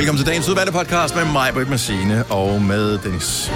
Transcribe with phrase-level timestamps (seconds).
[0.00, 3.50] Velkommen til dagens udvalgte podcast med mig, Britt Massine og med Dennis.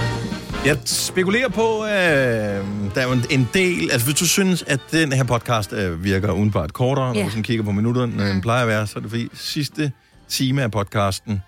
[0.65, 3.91] Jeg spekulerer på, øh, der er jo en- del...
[3.91, 7.25] Altså, hvis du synes, at den her podcast øh, virker udenbart kortere, når Ja.
[7.25, 9.91] du sådan kigger på minutterne, når den plejer at være, så er det fordi sidste
[10.29, 11.41] time af podcasten,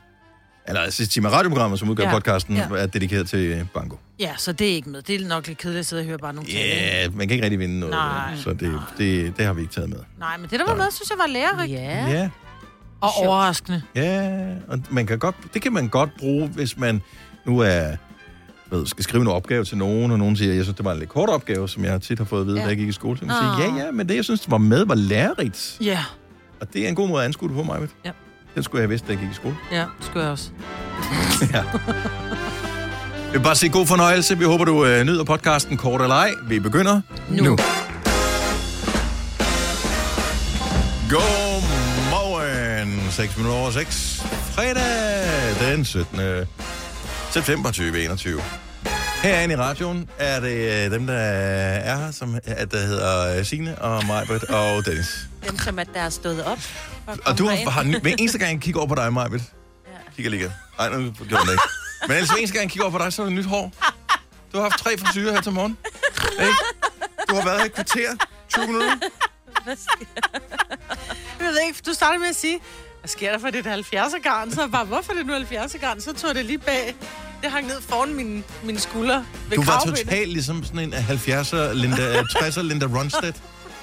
[0.67, 2.11] eller sidste time af radioprogrammet, som udgør Ja.
[2.11, 2.67] podcasten, Ja.
[2.77, 3.97] er dedikeret til øh, banko.
[4.19, 5.01] Ja, så det er ikke med.
[5.01, 7.01] Det er nok lidt kedeligt at sidde og høre bare nogle Ja, tale.
[7.01, 9.73] yeah, man kan ikke rigtig vinde noget, Nej, så det, det, det har vi ikke
[9.73, 9.99] taget med.
[10.19, 11.71] Nej, men det der var med, synes jeg var lærerigt.
[11.73, 12.05] Ja.
[12.07, 12.29] Ja,
[13.01, 13.81] Og overraskende.
[13.95, 14.29] ja,
[14.67, 17.01] og man kan godt, det kan man godt bruge, hvis man
[17.45, 17.95] nu er
[18.71, 20.99] ved, skal skrive en opgave til nogen, og nogen siger, jeg synes, det var en
[20.99, 22.63] lidt kort opgave, som jeg tit har fået at vide, ja.
[22.63, 23.17] Da jeg gik i skole.
[23.17, 23.55] Så kan man Åh.
[23.61, 25.77] sige, ja, ja, men det, jeg synes, det var med, var lærerigt.
[25.81, 25.99] Ja,
[26.59, 27.79] Og det er en god måde at anskue det på mig.
[28.05, 28.11] Ja.
[28.55, 29.55] Den skulle jeg have vidst, da jeg gik i skole.
[29.71, 30.49] ja, det skulle jeg også.
[31.53, 31.63] ja.
[33.25, 34.37] Jeg vil bare sige god fornøjelse.
[34.37, 36.31] Vi håber, du øh, nyder podcasten kort eller ej.
[36.47, 37.43] Vi begynder nu.
[37.43, 37.57] nu.
[43.07, 43.11] Godmorgen.
[43.11, 44.21] 6 minutter over 6.
[44.51, 46.19] Fredag den 17.
[47.31, 48.41] september 2021.
[49.23, 53.45] Herinde i radioen er det øh, dem, der er her, som er, der hedder øh,
[53.45, 55.27] Signe og Majbert og Dennis.
[55.47, 56.57] Dem, som at der er stået op.
[57.25, 59.43] Og du har, har hver eneste gang, jeg kigger over på dig, Majbet.
[59.85, 59.91] Ja.
[60.15, 60.51] Kigger lige.
[60.77, 61.63] Nej, nu gjorde den ikke.
[62.07, 63.73] Men ellers hver eneste gang, jeg kigger over på dig, så er det nyt hår.
[64.53, 65.77] Du har haft tre frisyrer her til morgen.
[66.39, 66.53] Ikke?
[67.29, 68.15] Du har været her i kvarter.
[68.49, 68.95] 20 minutter.
[71.39, 72.59] Jeg ved ikke, du startede med at sige,
[73.07, 74.51] hvad sker der for det der 70'er garn?
[74.51, 76.01] Så bare, hvorfor er det nu 70'er garn?
[76.01, 76.95] Så tog jeg det lige bag.
[77.43, 79.99] Det hang ned foran mine, mine skuldre ved Du var kravbenet.
[79.99, 83.35] totalt ligesom sådan en 70'er Linda, 60'er Linda Ronstedt.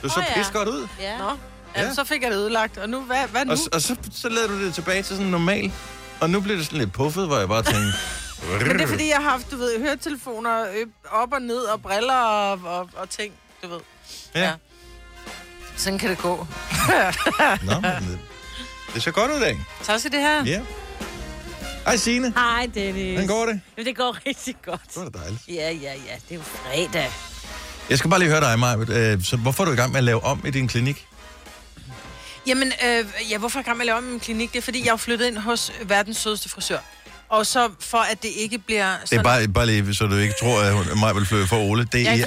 [0.03, 0.34] Du så Åh, ja.
[0.42, 0.86] pis godt ud.
[1.00, 1.19] Ja.
[1.19, 1.31] Nå,
[1.77, 1.83] Ja.
[1.83, 1.94] ja.
[1.94, 2.78] så fik jeg det ødelagt.
[2.78, 3.53] Og nu, hvad, hvad nu?
[3.53, 5.72] Og, og så, så lavede du det tilbage til sådan normal.
[6.20, 7.92] Og nu bliver det sådan lidt puffet, hvor jeg bare tænkte...
[8.69, 11.83] Men det er fordi, jeg har haft, du ved, høretelefoner øh, op og ned, og
[11.83, 13.81] briller og, og, og ting, du ved.
[14.34, 14.41] Ja.
[14.44, 14.53] Ja.
[15.77, 16.47] Sådan kan det gå.
[17.69, 18.20] Nå, men
[18.95, 19.61] det, ser godt ud i dag.
[19.83, 20.45] Tak skal det her.
[20.45, 20.61] Ja.
[21.84, 22.33] Hej Signe.
[22.37, 23.12] Hej, Dennis.
[23.12, 23.60] Hvordan går det?
[23.78, 24.81] Jo, det går rigtig godt.
[24.94, 25.43] Det var da dejligt.
[25.49, 26.15] Ja, ja, ja.
[26.28, 27.10] Det er jo fredag.
[27.91, 29.21] Jeg skal bare lige høre dig, Maja.
[29.21, 31.06] Så hvorfor er du i gang med at lave om i din klinik?
[32.47, 34.53] Jamen, øh, ja, hvorfor er jeg i gang med at lave om i min klinik?
[34.53, 36.78] Det er, fordi jeg er flyttet ind hos verdens sødeste frisør.
[37.29, 40.17] Og så for, at det ikke bliver Det sådan er bare, bare lige, så du
[40.17, 41.89] ikke tror, at hun, Maja vil flytte for Ole.
[41.93, 42.23] Det er i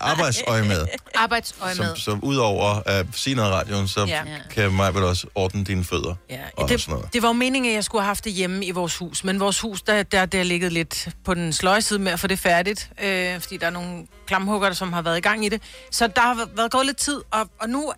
[0.00, 0.86] arbejdsøje med.
[1.14, 1.96] arbejdsøje med.
[1.96, 4.22] Så, så udover at sige noget radioen, så Ja.
[4.54, 6.14] kan Maja vel også ordne dine fødder.
[6.30, 7.12] Ja, og det, sådan noget.
[7.12, 9.24] det var jo meningen, at jeg skulle have haft det hjemme i vores hus.
[9.24, 12.20] Men vores hus, der, der, der er ligget lidt på den sløje side med at
[12.20, 12.90] få det færdigt.
[13.02, 15.62] Øh, fordi der er nogle klamhugger, som har været i gang i det.
[15.90, 17.20] Så der har været gået lidt tid.
[17.30, 17.92] Og, og nu,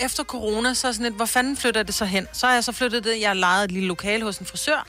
[0.00, 2.26] efter corona, så er sådan lidt, hvor fanden flytter det så hen?
[2.32, 3.20] Så har jeg så flyttet det.
[3.20, 4.86] Jeg har lejet et lille lokal hos en frisør.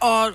[0.00, 0.30] Og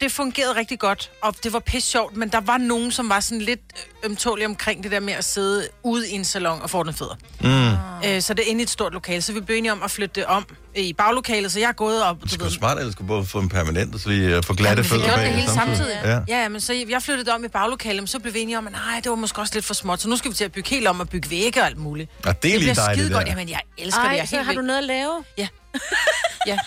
[0.00, 3.20] det fungerede rigtig godt, og det var pisse sjovt, men der var nogen, som var
[3.20, 6.70] sådan lidt øh, ømtålige omkring det der med at sidde ude i en salon og
[6.70, 7.14] få den fødder.
[7.40, 8.08] Mm.
[8.08, 9.90] Øh, så det er inde i et stort lokale, så vi blev enige om at
[9.90, 12.22] flytte det om i baglokalet, så jeg er gået op...
[12.22, 14.54] Det skulle smart, at du skulle både få en permanent, og så lige øh, få
[14.54, 16.00] glatte vi fødder gjorde bag det hele samtidig.
[16.04, 16.10] Ja.
[16.10, 18.58] Ja, ja, men så jeg flyttede det om i baglokalet, men så blev vi enige
[18.58, 20.44] om, at nej, det var måske også lidt for småt, så nu skal vi til
[20.44, 22.10] at bygge helt om og bygge vægge og alt muligt.
[22.16, 23.28] Og det er det lige bliver dejligt, godt.
[23.28, 24.10] Jamen, jeg elsker det.
[24.10, 24.66] Jeg Ej, så helt har du væk.
[24.66, 25.24] noget at lave?
[25.38, 25.48] Ja.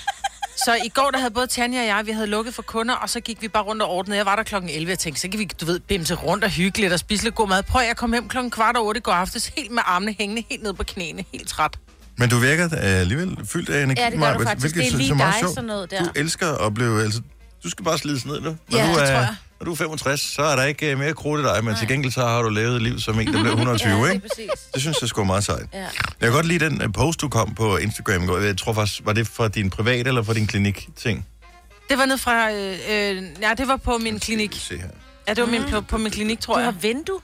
[0.66, 3.10] Så i går, der havde både Tanja og jeg, vi havde lukket for kunder, og
[3.10, 4.18] så gik vi bare rundt og ordnede.
[4.18, 6.50] Jeg var der klokken 11, jeg tænkte, så kan vi, du ved, bimse rundt og
[6.50, 7.64] hygge lidt og spise lidt god mad.
[7.64, 10.16] Prøv at jeg kom hjem klokken kvart over otte i går aftes, helt med armene
[10.20, 11.78] hængende, helt ned på knæene, helt træt.
[12.18, 14.64] Men du virker øh, alligevel fyldt af energi, Ja, det gør du Maja, faktisk.
[14.64, 15.54] hvilket Det er synes lige meget dig, sjovt.
[15.56, 16.04] sådan noget der.
[16.04, 17.04] Du elsker at blive...
[17.04, 17.22] Altså,
[17.64, 18.56] du skal bare slides ned nu.
[18.70, 19.36] Når Ja, du det er, tror jeg.
[19.60, 21.88] Når du er 65, så er der ikke øh, mere krudt i dig, men til
[21.88, 24.28] gengæld så har du levet et liv som en, der blev 120, Ja, ikke?
[24.28, 24.50] præcis.
[24.74, 25.66] Det synes jeg sgu er meget sejt.
[25.74, 25.80] Ja.
[25.80, 25.90] Jeg
[26.22, 28.24] kan godt lide den øh, post, du kom på Instagram.
[28.24, 28.38] i går.
[28.38, 31.28] Jeg tror faktisk, var det fra din private eller fra din klinik-ting?
[31.90, 34.56] Det var ned fra, øh, øh, ja, det var på min klinik.
[34.60, 34.88] Se her.
[35.28, 36.66] Ja, det var min, på, på min klinik, tror Du jeg.
[36.68, 37.20] har vindue?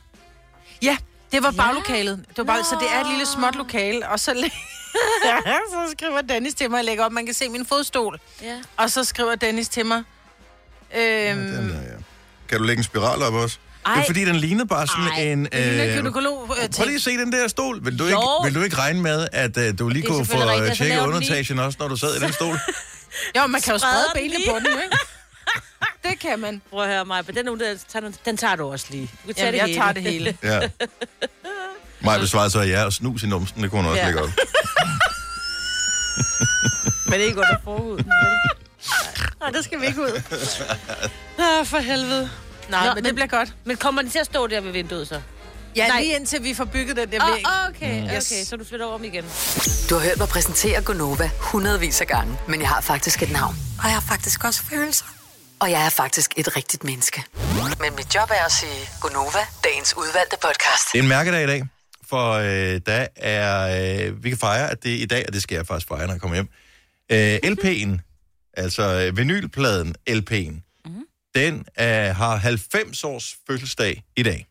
[0.82, 0.98] Ja,
[1.32, 1.62] det var Ja.
[1.64, 2.18] baglokalet.
[2.30, 4.32] Det var bare, så det er et lille småt lokale, og så,
[5.26, 5.38] ja,
[5.72, 8.20] så skriver Dennis til mig, jeg lægger op, man kan se min fodstol.
[8.42, 8.56] Ja.
[8.78, 10.04] Og så skriver Dennis til mig,
[10.98, 11.96] øhm, Den der, ja.
[12.54, 13.58] Kan du lægge en spiral op også?
[13.86, 14.06] Det er Ej.
[14.06, 15.48] fordi, den ligner bare sådan Ej, en...
[15.52, 16.12] er en øh,
[16.76, 17.86] Prøv lige at se den der stol.
[17.86, 18.10] Vil du, Jo.
[18.10, 20.70] ikke, vil du ikke regne med, at uh, du lige Det er kunne få rigtigt.
[20.70, 22.60] Så tjekket laver den lige- underetagen også, når du sad i den stol?
[23.38, 24.98] Jo, man kan jo sprede den benene på den, ikke?
[26.10, 26.62] Det kan man.
[26.70, 27.60] Prøv at høre mig, men den,
[27.90, 29.08] tager, den tager du også lige.
[29.22, 29.80] Du kan tage Jamen, det jeg hele.
[29.82, 30.38] tager det hele.
[30.44, 30.60] Ja.
[32.06, 34.06] Mig besvarede så, at ja, og snus i numsen, det kunne hun også Ja.
[34.06, 34.30] lægge op.
[37.06, 38.06] Men det er ikke under forhuden.
[39.40, 40.22] Nej, det skal vi ikke ud.
[41.38, 42.30] Nå, for helvede.
[42.70, 43.54] Nej, Nå, men, men- det bliver godt.
[43.66, 45.22] Men kommer den til at stå der ved vinduet så?
[45.76, 46.02] Ja, Nej.
[46.02, 47.44] lige indtil vi får bygget den der Åh, væg.
[47.48, 48.06] oh, okay, Mm.
[48.06, 48.48] okay, Yes.
[48.48, 49.24] så du flytter over om igen.
[49.90, 53.56] Du har hørt mig præsentere Gonova hundredvis af gange, men jeg har faktisk et navn.
[53.80, 55.06] Og jeg har faktisk også følelser.
[55.60, 57.24] Og jeg er faktisk et rigtigt menneske.
[57.80, 60.92] Men mit job er at sige Gonova, dagens udvalgte podcast.
[60.94, 61.64] Det er en mærkedag i dag,
[62.10, 65.42] for øh, der er, øh, vi kan fejre, at det er i dag, og det
[65.42, 66.50] skal jeg faktisk fejre, når jeg kommer hjem.
[67.12, 68.00] Øh, LP'en
[68.58, 70.73] altså øh, vinylpladen, LP'en.
[71.36, 74.48] Den øh, har 90 års fødselsdag i dag.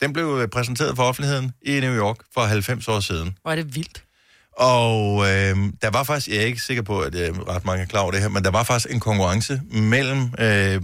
[0.00, 3.38] Den blev øh, præsenteret for offentligheden i New York for 90 år siden.
[3.42, 4.04] Hvor er det vildt.
[4.52, 7.86] Og øh, der var faktisk, jeg er ikke sikker på, at øh, ret mange er
[7.86, 10.82] klar over det her, men der var faktisk en konkurrence mellem øh,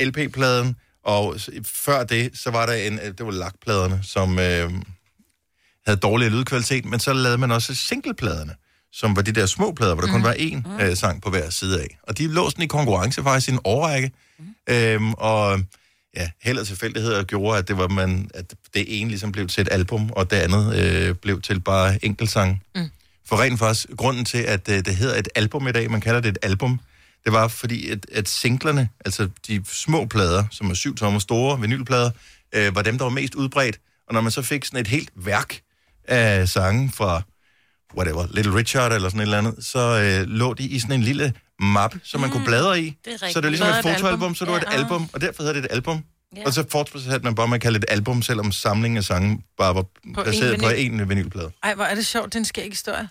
[0.00, 4.70] LP-pladen, og før det, så var der en, øh, det var lakpladerne, som øh,
[5.86, 8.54] havde dårlig lydkvalitet, men så lavede man også singlepladerne,
[8.92, 11.50] som var de der små plader, hvor der kun var én øh, sang på hver
[11.50, 11.98] side af.
[12.02, 14.12] Og de lå sådan i konkurrence faktisk i en årrække.
[14.70, 15.60] Øhm, og
[16.16, 19.60] ja, held og tilfældigheder gjorde, at det, var man, at det ene ligesom blev til
[19.60, 22.62] et album, og det andet øh, blev til bare enkeltsang.
[22.74, 22.90] Mm.
[23.26, 26.20] For rent faktisk, grunden til, at øh, det hedder et album i dag, man kalder
[26.20, 26.80] det et album,
[27.24, 31.60] det var fordi, at, at singlerne, altså de små plader, som er syv tommer store
[31.60, 32.10] vinylplader,
[32.52, 33.80] øh, var dem, der var mest udbredt.
[34.06, 35.60] Og når man så fik sådan et helt værk
[36.04, 37.22] af sange fra
[37.96, 41.02] whatever, Little Richard eller sådan et eller andet, så øh, lå de i sådan en
[41.02, 42.96] lille mappe, som man kunne bladre i.
[43.04, 44.34] det er så det var ligesom er et fotoalbum, album?
[44.34, 44.76] så det var et Ja.
[44.78, 46.04] album, og derfor hedder det et album.
[46.36, 46.42] Ja.
[46.46, 49.42] Og så fortsatte man bare med at kalde det et album, selvom samlingen af sange
[49.58, 49.82] bare var
[50.14, 51.00] På placeret én på vinyl.
[51.00, 51.50] en vinylplade.
[51.62, 53.08] Ej, hvor er det sjovt, det er en skæg historie.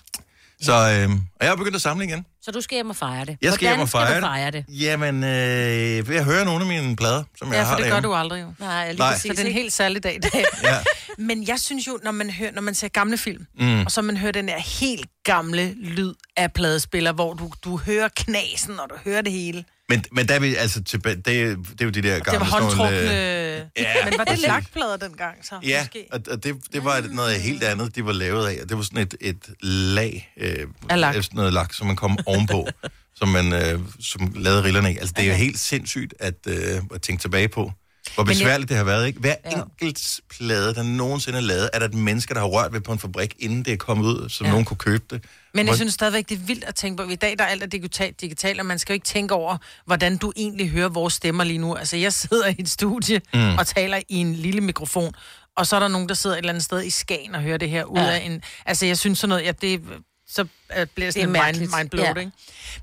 [0.61, 2.25] Så øh, og jeg har begyndt at samle igen.
[2.41, 3.37] Så du skal hjem og fejre det.
[3.41, 4.21] Jeg skal hjem Hvordan og fejre skal det.
[4.21, 4.65] du fejre det?
[4.69, 7.99] Jamen, øh, jeg hører nogle af mine plader, som jeg Ja, har for det gør
[7.99, 8.53] du aldrig jo.
[8.59, 9.11] Nej, lige Nej.
[9.11, 9.29] præcis.
[9.29, 10.45] Så det er en helt særlig dag i dag.
[10.63, 10.75] Ja.
[11.17, 13.81] Men jeg synes jo, når man, hører, når man ser gamle film, mm.
[13.85, 18.09] og så man hører den der helt gamle lyd af pladespiller, hvor du, du hører
[18.15, 19.65] knasen, og du hører det hele.
[19.89, 22.39] Men, men der er vi altså tilbage, det, er- det er jo de der gamle...
[22.39, 22.99] Det var nogle, håndtrukne...
[22.99, 25.59] øh, Ja, men var det lakplader dengang så?
[25.63, 26.05] Ja, Måske?
[26.11, 28.67] og, og det, det var noget helt andet, de var lavet af.
[28.67, 31.13] Det var sådan et, et lag øh, Af lak.
[31.15, 32.67] sådan noget lak, som man kom ovenpå,
[33.19, 34.97] som man øh, som lavede rillerne af.
[34.99, 37.71] Altså, det er jo helt sindssygt at, øh, at tænke tilbage på,
[38.15, 39.07] hvor Men jeg- besværligt det har været.
[39.07, 39.19] Ikke?
[39.19, 39.61] Hver Ja.
[39.81, 42.91] enkelt plade, der nogensinde er lavet, er der et menneske, der har rørt ved på
[42.91, 44.49] en fabrik, inden det er kommet ud, så ja.
[44.49, 45.23] nogen kunne købe det.
[45.57, 47.09] Men jeg synes stadigvæk, det er vildt at tænke på.
[47.09, 49.57] I dag der er alt er digitalt, digitalt, og man skal jo ikke tænke over,
[49.85, 51.75] hvordan du egentlig hører vores stemmer lige nu.
[51.75, 53.55] Altså, jeg sidder i et studie mm.
[53.57, 55.13] og taler i en lille mikrofon,
[55.57, 57.57] og så er der nogen, der sidder et eller andet sted i Skagen og hører
[57.57, 58.09] det her ud Ja.
[58.11, 58.41] af en...
[58.65, 59.81] Altså, jeg synes sådan noget, ja, det
[60.29, 62.13] så bliver Det sådan det mind, mindblown, Ja.
[62.15, 62.19] ja.
[62.19, 62.31] ikke?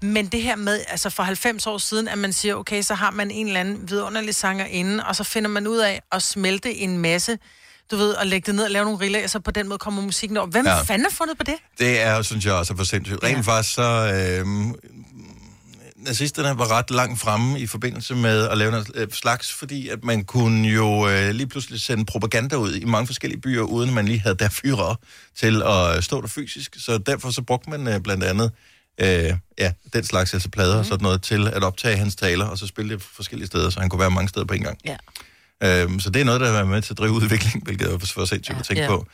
[0.00, 3.10] Men det her med, altså for 90 år siden, at man siger, okay, så har
[3.10, 6.74] man en eller anden vidunderlig sanger inde, og så finder man ud af at smelte
[6.74, 7.38] en masse,
[7.90, 10.02] du ved, og lægge det ned og lave nogle riller, så på den måde kommer
[10.02, 10.46] musikken over.
[10.46, 10.82] Hvem Ja.
[10.82, 11.54] fanden har fundet på det?
[11.78, 13.22] Det er, synes jeg også, er for sindssygt.
[13.22, 13.40] Rent Ja.
[13.52, 13.82] faktisk så...
[14.14, 14.46] Øh,
[15.96, 20.04] nazisterne var ret langt fremme i forbindelse med at lave noget øh, slags, fordi at
[20.04, 23.94] man kunne jo øh, lige pludselig sende propaganda ud i mange forskellige byer, uden at
[23.94, 24.96] man lige havde der fyre
[25.36, 26.76] til at stå der fysisk.
[26.78, 28.50] Så derfor så brugte man øh, blandt andet
[29.00, 30.78] øh, ja, den slags altså plader Mhm.
[30.78, 33.80] og sådan noget til at optage hans taler, og så spille det forskellige steder, så
[33.80, 34.78] han kunne være mange steder på en gang.
[34.84, 34.96] Ja.
[35.64, 37.98] Øhm, så det er noget, der har været med til at drive udvikling, hvilket er
[37.98, 38.88] for sindssygt at tænke Ja.
[38.88, 39.06] på.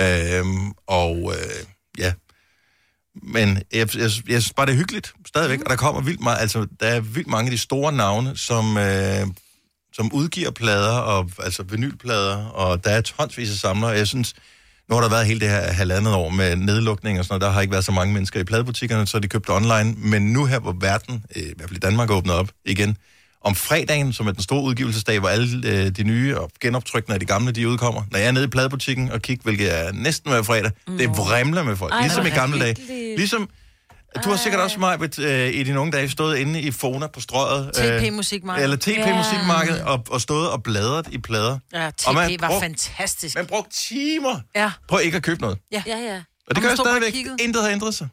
[0.00, 1.64] Øhm, og øh,
[1.98, 2.12] ja,
[3.22, 6.38] men jeg, jeg, jeg synes bare, det er hyggeligt stadigvæk, og der kommer vildt meget,
[6.40, 9.26] altså der er vildt mange af de store navne, som, øh,
[9.92, 14.34] som udgiver plader, og, altså vinylplader, og der er tonsvis af samlere, og jeg synes,
[14.88, 17.50] nu har der været hele det her halvandet år med nedlukning og sådan noget, der
[17.50, 20.58] har ikke været så mange mennesker i pladebutikkerne, så de købt online, men nu her,
[20.58, 22.96] hvor verden, øh, i hvert fald i Danmark, åbner op igen,
[23.48, 27.20] om fredagen, som er den store udgivelsesdag, hvor alle øh, de nye og genoptrykkene af
[27.20, 28.02] de gamle, de udkommer.
[28.10, 31.62] Når jeg er nede i pladebutikken og kigger, hvilket er næsten hver fredag, det vrimler
[31.62, 31.92] med folk.
[31.94, 32.76] Ej, ligesom i gamle dage.
[33.16, 33.48] Ligesom,
[34.24, 37.20] du har sikkert også, Majbet, øh, i dine unge dage stået inde i Fona på
[37.20, 37.70] strøget.
[37.74, 38.62] TP-musikmarked.
[38.62, 41.58] Eller TP-musikmarked, og, og stået og bladret i plader.
[41.74, 43.34] Ja, Og man TP var brugte- fantastisk.
[43.36, 45.58] Man brugte timer Ja, på ikke at købe noget.
[45.72, 45.94] Ja, ja.
[46.14, 47.14] Og det Og gør jeg stadigvæk.
[47.40, 48.08] Intet har ændret sig.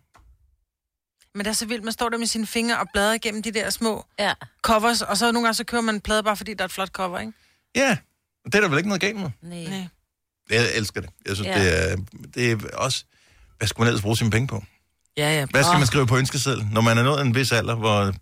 [1.36, 1.84] Men det er så vildt.
[1.84, 4.34] Man står der med sine fingre og bladrer igennem de der små ja.
[4.62, 6.72] covers, og så nogle gange så kører man en plade bare fordi der er et
[6.72, 7.34] flot cover, ikke?
[7.75, 7.98] Ja,
[8.46, 9.30] og det er der vel ikke noget galt med.
[9.42, 9.63] Nej.
[9.63, 9.88] Nej.
[10.50, 11.10] Jeg elsker det.
[11.27, 11.63] Jeg synes, Ja.
[11.63, 11.98] det, er,
[12.36, 13.04] det er også...
[13.58, 14.63] Hvad skal man ellers bruge sine penge på?
[15.18, 15.46] Ja, ja.
[15.46, 18.13] Hvad skal man skrive på ønskeseddel, når man er nået en vis alder, hvor...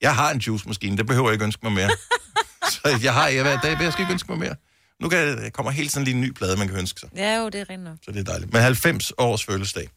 [0.00, 1.90] Jeg har en juice-maskine, det behøver jeg ikke ønske mig mere.
[2.72, 4.54] så jeg har jeg hver dag, jeg skal ikke ønske mig mere.
[5.00, 7.08] Nu kan, der kommer helt sådan lige en ny plade, man kan ønske sig.
[7.16, 7.96] Ja, jo, det er rent nok.
[8.04, 8.52] Så det er dejligt.
[8.52, 9.88] Men 90 års fødselsdag.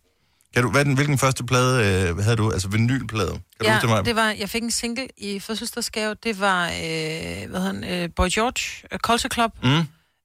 [0.54, 2.52] Kan du, hvad den, hvilken første plade øh, havde du?
[2.52, 3.30] Altså vinylplade.
[3.32, 4.06] Kan du Ja, huske det, mig?
[4.06, 6.16] det var, jeg fik en single i fødselsdagsgave.
[6.24, 9.52] Det var, øh, hvad han, øh, Boy George, uh, Culture Club.
[9.64, 9.70] Mm?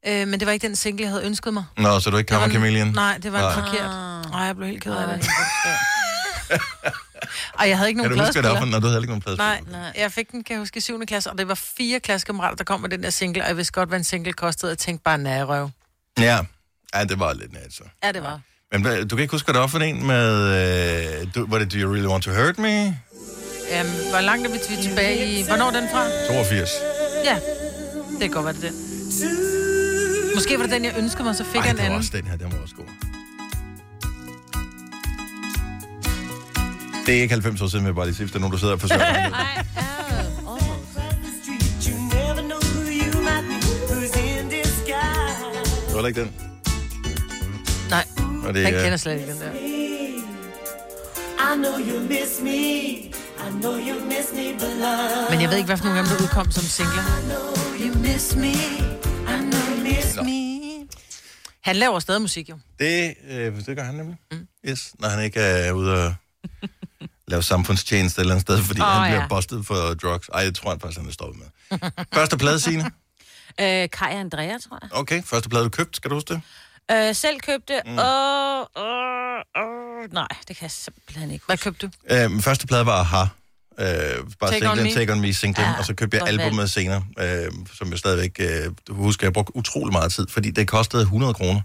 [0.07, 1.65] Øh, men det var ikke den single, jeg havde ønsket mig.
[1.77, 2.89] Nå, så du ikke Det var Kammer Chameleon?
[2.89, 3.49] Nej, det var Nej.
[3.49, 3.91] en forkert.
[4.31, 5.29] Nej, jeg blev helt ked af det.
[7.55, 8.65] Og jeg havde ikke Kan nogen du huske, hvad pladespiller.
[8.71, 9.37] når du havde ikke nogen plade?
[9.37, 9.93] Nej, Nej.
[9.97, 11.07] jeg fik den, kan jeg huske, i 7.
[11.07, 13.73] klasse, og det var fire klassekammerater, der kom med den der single, og jeg vidste
[13.73, 14.71] godt, hvad en single kostede.
[14.71, 15.71] Jeg tænkte bare, nej, røv.
[16.19, 16.39] Ja.
[16.95, 17.83] ja, det var lidt net, så.
[18.05, 18.41] Ja, det var.
[18.73, 20.29] Men hvad- du kan ikke huske, hvad det var for en med...
[21.23, 22.87] Øh, du, var det Do You Really Want To Hurt Me?
[22.87, 25.45] Um, hvor langt er vi tilbage i...
[25.47, 26.05] Hvornår er den fra?
[26.29, 26.71] 82.
[27.25, 27.35] Ja,
[28.13, 28.75] det kan godt være det den.
[30.35, 31.99] Måske var det den, jeg ønskede mig, så fik Ej, jeg en det var anden.
[31.99, 32.85] også den her, den var også god.
[37.07, 38.59] Det er ikke 90 år siden, jeg bare lige sige, hvis der er nogen, der
[38.59, 39.03] sidder og forsøger.
[39.03, 41.87] at regne ud det.
[41.89, 43.57] You never know who you might be,
[43.91, 45.41] who's in disguise.
[45.87, 46.31] Det var heller ikke den.
[47.91, 48.05] Nej,
[48.47, 49.53] Og det, er- kender slet ikke den der.
[51.53, 52.51] I know you miss me.
[52.51, 55.31] I know you miss me, but love.
[55.31, 57.05] Men jeg ved ikke, hvad for nogle af dem, der udkom som singler.
[57.81, 58.53] You miss me.
[58.53, 60.17] I know you miss.
[60.17, 60.55] Me.
[61.61, 62.59] Han laver stadig musik, jo.
[62.79, 64.17] Det, øh, det gør han nemlig.
[64.33, 64.47] Mm.
[64.69, 66.15] Yes, når han ikke er ude og
[67.29, 69.29] lave samfundstjeneste et eller andet sted, fordi oh, han bliver ja.
[69.29, 70.29] bustet for drugs.
[70.29, 71.79] Ej, det tror jeg faktisk, han er stoppet med.
[72.15, 72.91] Første plade, Signe.
[73.61, 74.89] Øh, Kai og Andrea, tror jeg.
[74.93, 76.43] Okay, første plade, du købt, skal du huske det?
[76.91, 77.99] Øh, selv købte, mm.
[77.99, 79.69] og, og, og,
[80.13, 81.47] nej, det kan jeg simpelthen ikke.
[81.47, 81.93] Hvad købte du?
[82.11, 83.25] Øhm, første plade var Aha.
[83.79, 83.87] Øh,
[84.41, 85.01] bare Take On singlen, Me.
[85.01, 88.41] Take On Me singlen, Ja, og så købte jeg albumet senere, øh, som jeg stadigvæk
[88.41, 91.61] øh, husker, jeg brugte utrolig meget tid, fordi det kostede 100 kroner.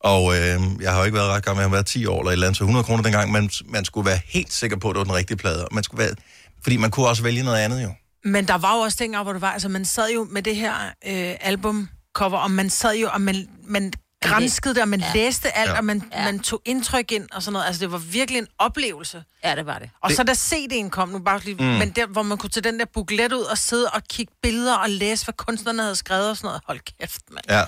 [0.00, 2.30] Og øh, jeg har jo ikke været ret gammel, jeg har været 10 år eller
[2.30, 4.94] et eller andet, så 100 kroner dengang, man, man skulle være helt sikker på, at
[4.94, 5.66] det var den rigtige plade.
[5.72, 6.14] Man skulle være,
[6.62, 7.92] fordi man kunne også vælge noget andet jo.
[8.24, 10.56] Men der var jo også dengang, hvor det var, altså man sad jo med det
[10.56, 10.74] her
[11.06, 15.12] øh, albumcover, og man sad jo, og man, man grænskede det, og man ja.
[15.14, 15.72] læste alt, Ja.
[15.72, 15.78] ja.
[15.78, 16.18] og man, Ja.
[16.18, 16.24] ja.
[16.24, 17.66] man tog indtryk ind og sådan noget.
[17.66, 19.22] Altså det var virkelig en oplevelse.
[19.44, 19.90] Ja, det var det.
[20.02, 20.16] Og det...
[20.16, 21.64] så da CD'en kom, nu bare lige, mm.
[21.64, 24.74] men der, hvor man kunne tage den der buklet ud og sidde og kigge billeder
[24.76, 26.60] og læse, hvad kunstnerne havde skrevet og sådan noget.
[26.66, 27.44] Hold kæft, mand.
[27.48, 27.64] Ja.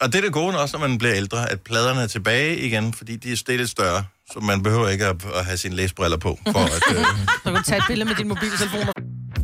[0.00, 2.94] Og det er det gode også, når man bliver ældre, at pladerne er tilbage igen,
[2.94, 6.38] fordi de er lidt større, så man behøver ikke at, at have sine læsbriller på,
[6.52, 6.96] for at...
[6.96, 8.86] Øh, Så kan du tage et billede med din mobiltelefon.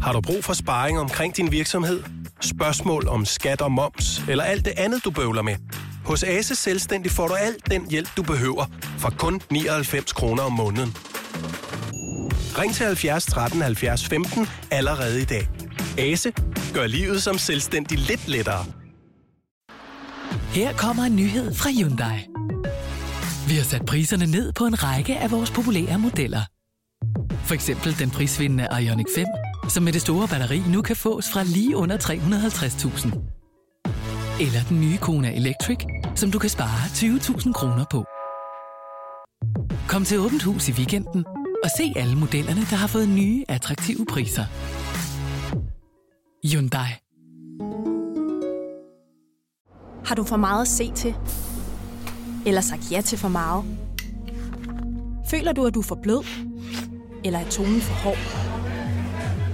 [0.03, 2.03] Har du brug for sparring omkring din virksomhed?
[2.41, 5.57] Spørgsmål om skat og moms, eller alt det andet, du bøvler med?
[6.05, 8.65] Hos Ase Selvstændig får du alt den hjælp, du behøver,
[8.99, 10.97] for kun 99 kroner om måneden.
[12.59, 15.49] Ring til 70 13 70 15 allerede i dag.
[15.99, 16.33] Ase
[16.75, 18.65] gør livet som selvstændig lidt lettere.
[20.53, 22.27] Her kommer en nyhed fra Hyundai.
[23.49, 26.41] Vi har sat priserne ned på en række af vores populære modeller.
[27.45, 29.27] For eksempel den prisvindende Ioniq 5,
[29.69, 33.39] som med det store batteri nu kan fås fra lige under 350.000.
[34.41, 35.79] Eller den nye Kona Electric,
[36.15, 38.05] som du kan spare 20.000 kroner på.
[39.89, 41.25] Kom til Åbent Hus i weekenden
[41.65, 44.45] og se alle modellerne, der har fået nye, attraktive priser.
[46.47, 46.91] Hyundai.
[50.05, 51.15] Har du for meget at se til?
[52.47, 53.65] Eller sagt ja til for meget?
[55.31, 56.25] Føler du, at du er for blød?
[57.25, 58.68] Eller er tonen for hård?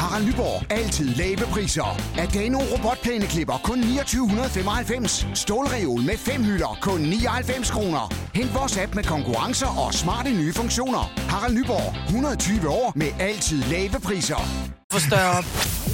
[0.00, 0.72] Harald Nyborg.
[0.72, 2.00] Altid lave priser.
[2.18, 5.26] Adano robotplæneklipper kun 2995.
[5.34, 8.14] Stålreol med fem hylder kun 99 kroner.
[8.34, 11.12] Hent vores app med konkurrencer og smarte nye funktioner.
[11.28, 11.94] Harald Nyborg.
[12.06, 14.40] 120 år med altid lave priser.
[14.92, 15.44] For større op.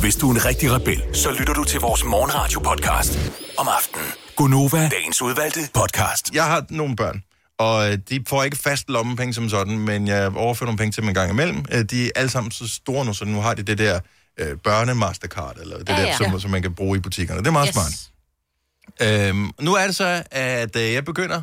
[0.00, 3.12] Hvis du er en rigtig rebel, så lytter du til vores morgenradio-podcast
[3.58, 4.06] om aftenen.
[4.36, 6.34] Gunova, dagens udvalgte podcast.
[6.34, 7.22] jeg har nogle børn,
[7.58, 11.00] og øh, de får ikke fast lommepenge som sådan, men jeg overfører nogle penge til
[11.02, 11.64] dem en gang imellem.
[11.72, 14.00] Øh, De er alle sammen så store nu, så nu har de det der
[14.40, 16.16] øh, børne-mastercard, eller det Ja, der, ja.
[16.16, 17.40] som, som man kan bruge i butikkerne.
[17.40, 17.74] Det er meget yes.
[17.74, 18.10] smart.
[19.28, 21.42] Øhm, nu er det så, at øh, jeg begynder,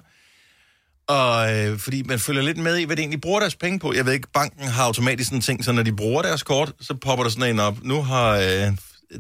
[1.08, 3.93] og, øh, fordi man følger lidt med i, hvad de egentlig bruger deres penge på.
[3.93, 6.74] Jeg ved ikke, banken har automatisk sådan en ting, så når de bruger deres kort,
[6.82, 7.77] så popper der sådan en op.
[7.84, 8.72] Nu har øh,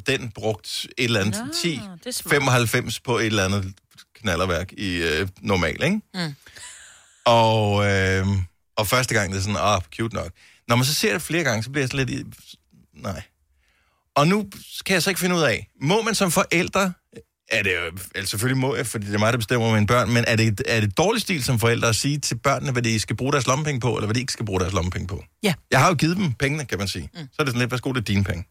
[0.07, 2.31] den brugt et eller andet Nå, 10, det er smart.
[2.33, 3.73] 95 på et eller andet
[4.21, 6.01] knallerværk i øh, normal, ikke?
[6.13, 6.35] Mm.
[7.25, 8.27] Og, øh,
[8.77, 10.31] og første gang, det er sådan, ah, cute nok.
[10.67, 12.27] Når man så ser det flere gange, så bliver jeg sådan lidt,
[12.93, 13.21] nej.
[14.15, 14.49] Og nu
[14.85, 16.93] kan jeg så ikke finde ud af, må man som forældre,
[17.49, 17.71] er det
[18.15, 20.35] altså selvfølgelig må jeg, fordi det er mig, der bestemmer med mine børn, men er
[20.35, 23.31] det, er det dårlig stil som forældre at sige til børnene, hvad de skal bruge
[23.31, 25.23] deres lommepenge på, eller hvad de ikke skal bruge deres lommepenge på?
[25.43, 25.53] Ja.
[25.71, 27.09] Jeg har jo givet dem pengene, kan man sige.
[27.13, 27.19] Mm.
[27.19, 28.45] Så er det sådan lidt, værsgo, det er dine penge.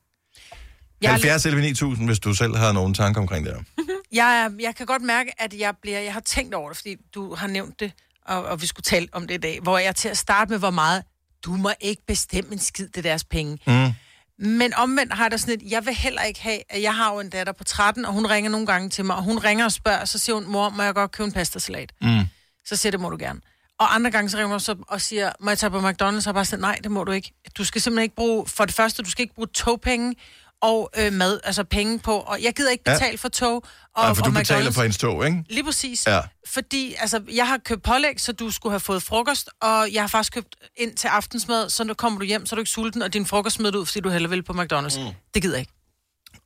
[1.02, 3.84] Jeg, er 70 11 9000, hvis du selv har nogle tanker omkring det her.
[4.20, 7.34] jeg, jeg kan godt mærke, at jeg bliver, jeg har tænkt over det, fordi du
[7.34, 7.92] har nævnt det,
[8.26, 10.58] og, og vi skulle tale om det i dag, hvor jeg til at starte med,
[10.58, 11.02] hvor meget,
[11.44, 13.58] du må ikke bestemme en skid, det er deres penge.
[13.66, 13.92] Mm.
[14.38, 17.12] Men omvendt har jeg da sådan et, jeg vil heller ikke have, at jeg har
[17.14, 19.64] jo en datter på 13, og hun ringer nogle gange til mig, og hun ringer
[19.64, 21.92] og spørger, og så siger hun, mor, må jeg godt købe en pastasalat?
[22.02, 22.20] Mm.
[22.64, 23.40] Så siger det må du gerne.
[23.78, 26.28] Og andre gange så ringer hun så og siger, må jeg tage på McDonald's?
[26.28, 27.32] Og bare sådan, nej, det må du ikke.
[27.58, 30.14] Du skal simpelthen ikke bruge, for det første, du skal ikke bruge togpenge
[30.62, 32.92] og øh, mad, altså penge på, og jeg gider ikke Ja.
[32.92, 33.62] betale for tog og,
[34.08, 34.74] Og, for og du betaler McDonald's.
[34.74, 35.44] for hendes tog, ikke?
[35.50, 36.06] Lige præcis.
[36.06, 36.20] Ja.
[36.46, 40.08] Fordi altså, jeg har købt pålæg, så du skulle have fået frokost, og jeg har
[40.08, 43.02] faktisk købt ind til aftensmad, så nu kommer du hjem, så er du ikke sulten,
[43.02, 45.00] og din frokost smider du ud, fordi du hellere vil på McDonald's.
[45.00, 45.06] Mm.
[45.34, 45.72] Det gider jeg ikke.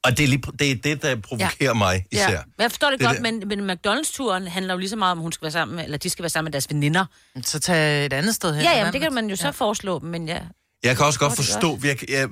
[0.04, 1.72] Og det er, lige, det, er det, der provokerer ja.
[1.72, 2.30] mig især.
[2.30, 2.36] Ja.
[2.56, 5.12] Men Jeg forstår det, Det godt, der- men, men McDonald's-turen handler jo lige så meget
[5.12, 7.04] om, at hun skal være sammen med, eller de skal være sammen med deres veninder.
[7.42, 8.62] Så tag et andet sted hen.
[8.64, 10.38] Ja, jamen, det kan man jo så foreslå, men ja.
[10.84, 12.28] Jeg kan også godt forstå, jeg, jeg,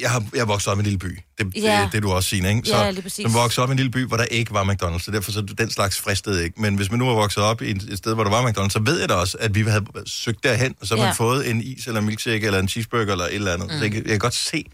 [0.00, 1.18] jeg, har, jeg vokset op i en lille by.
[1.38, 1.60] Det, ja.
[1.60, 1.82] Ja.
[1.84, 2.68] det, det er du også, Signe, ikke?
[2.68, 3.22] Ja, lige præcis.
[3.24, 5.40] man voksede op i en lille by, hvor der ikke var McDonald's, så derfor så
[5.40, 6.60] den slags fristede ikke.
[6.60, 8.80] Men hvis man nu var vokset op i et, sted, hvor der var McDonald's, så
[8.84, 11.08] ved jeg da også, at vi havde søgt derhen, og så har Ja.
[11.08, 13.66] man fået en is, eller en milkshake, eller en cheeseburger, eller et eller andet.
[13.68, 13.76] Mm.
[13.78, 14.64] Så jeg, kan- jeg kan godt se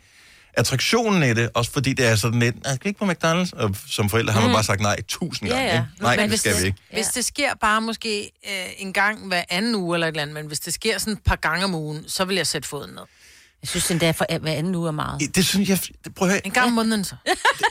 [0.55, 3.51] attraktionen i det, også fordi det er sådan lidt, "Ah, skal vi ikke på McDonald's?
[3.53, 4.55] Og som forældre har man Mm.
[4.55, 5.71] bare sagt nej tusind Ja, gange.
[5.71, 5.75] ja.
[5.81, 5.87] Ikke?
[6.01, 6.79] Nej, Men det hvis skal vi ikke.
[6.93, 10.35] Hvis det sker bare måske øh, en gang hver anden uge eller et eller andet,
[10.35, 12.91] men hvis det sker sådan et par gange om ugen, så vil jeg sætte foden
[12.91, 13.03] ned.
[13.63, 15.35] Jeg synes endda, for hver anden uge er meget.
[15.37, 15.79] Det synes jeg...
[16.05, 16.47] Det, prøv at høre.
[16.47, 17.15] En gang om måneden så.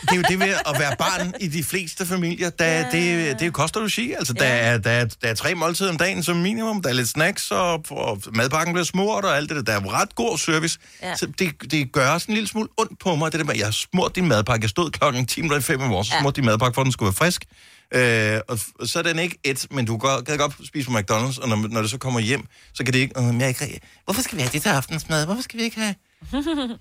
[0.01, 2.50] det er jo det ved at være barn i de fleste familier.
[2.50, 2.92] Der, ja.
[2.92, 4.18] det, det koster du sige.
[4.18, 6.82] Altså, der, er, der, er, der er tre måltider om dagen som minimum.
[6.82, 9.63] Der er lidt snacks, og, og madpakken bliver smurt og alt det der.
[9.63, 10.80] Der er ret god service.
[11.01, 11.08] Ja.
[11.10, 11.15] Ja.
[11.15, 13.32] Så det, det gør også en lille smule ondt på mig.
[13.32, 14.63] Det der med, jeg har smurt din madpakke.
[14.63, 15.38] Jeg stod klokken 10.05
[15.74, 16.20] i morges, så Ja.
[16.22, 17.46] smurte din madpakke, for at den skulle være frisk.
[17.92, 20.98] Øh, og, og så er den ikke et, men du kan, kan godt spise på
[20.98, 23.20] McDonald's, og når, når det så kommer hjem, så kan det ikke...
[23.20, 25.25] Øh, jeg ikke hvorfor skal vi have det til aftensmad?
[25.25, 25.96] Hvorfor skal vi ikke have...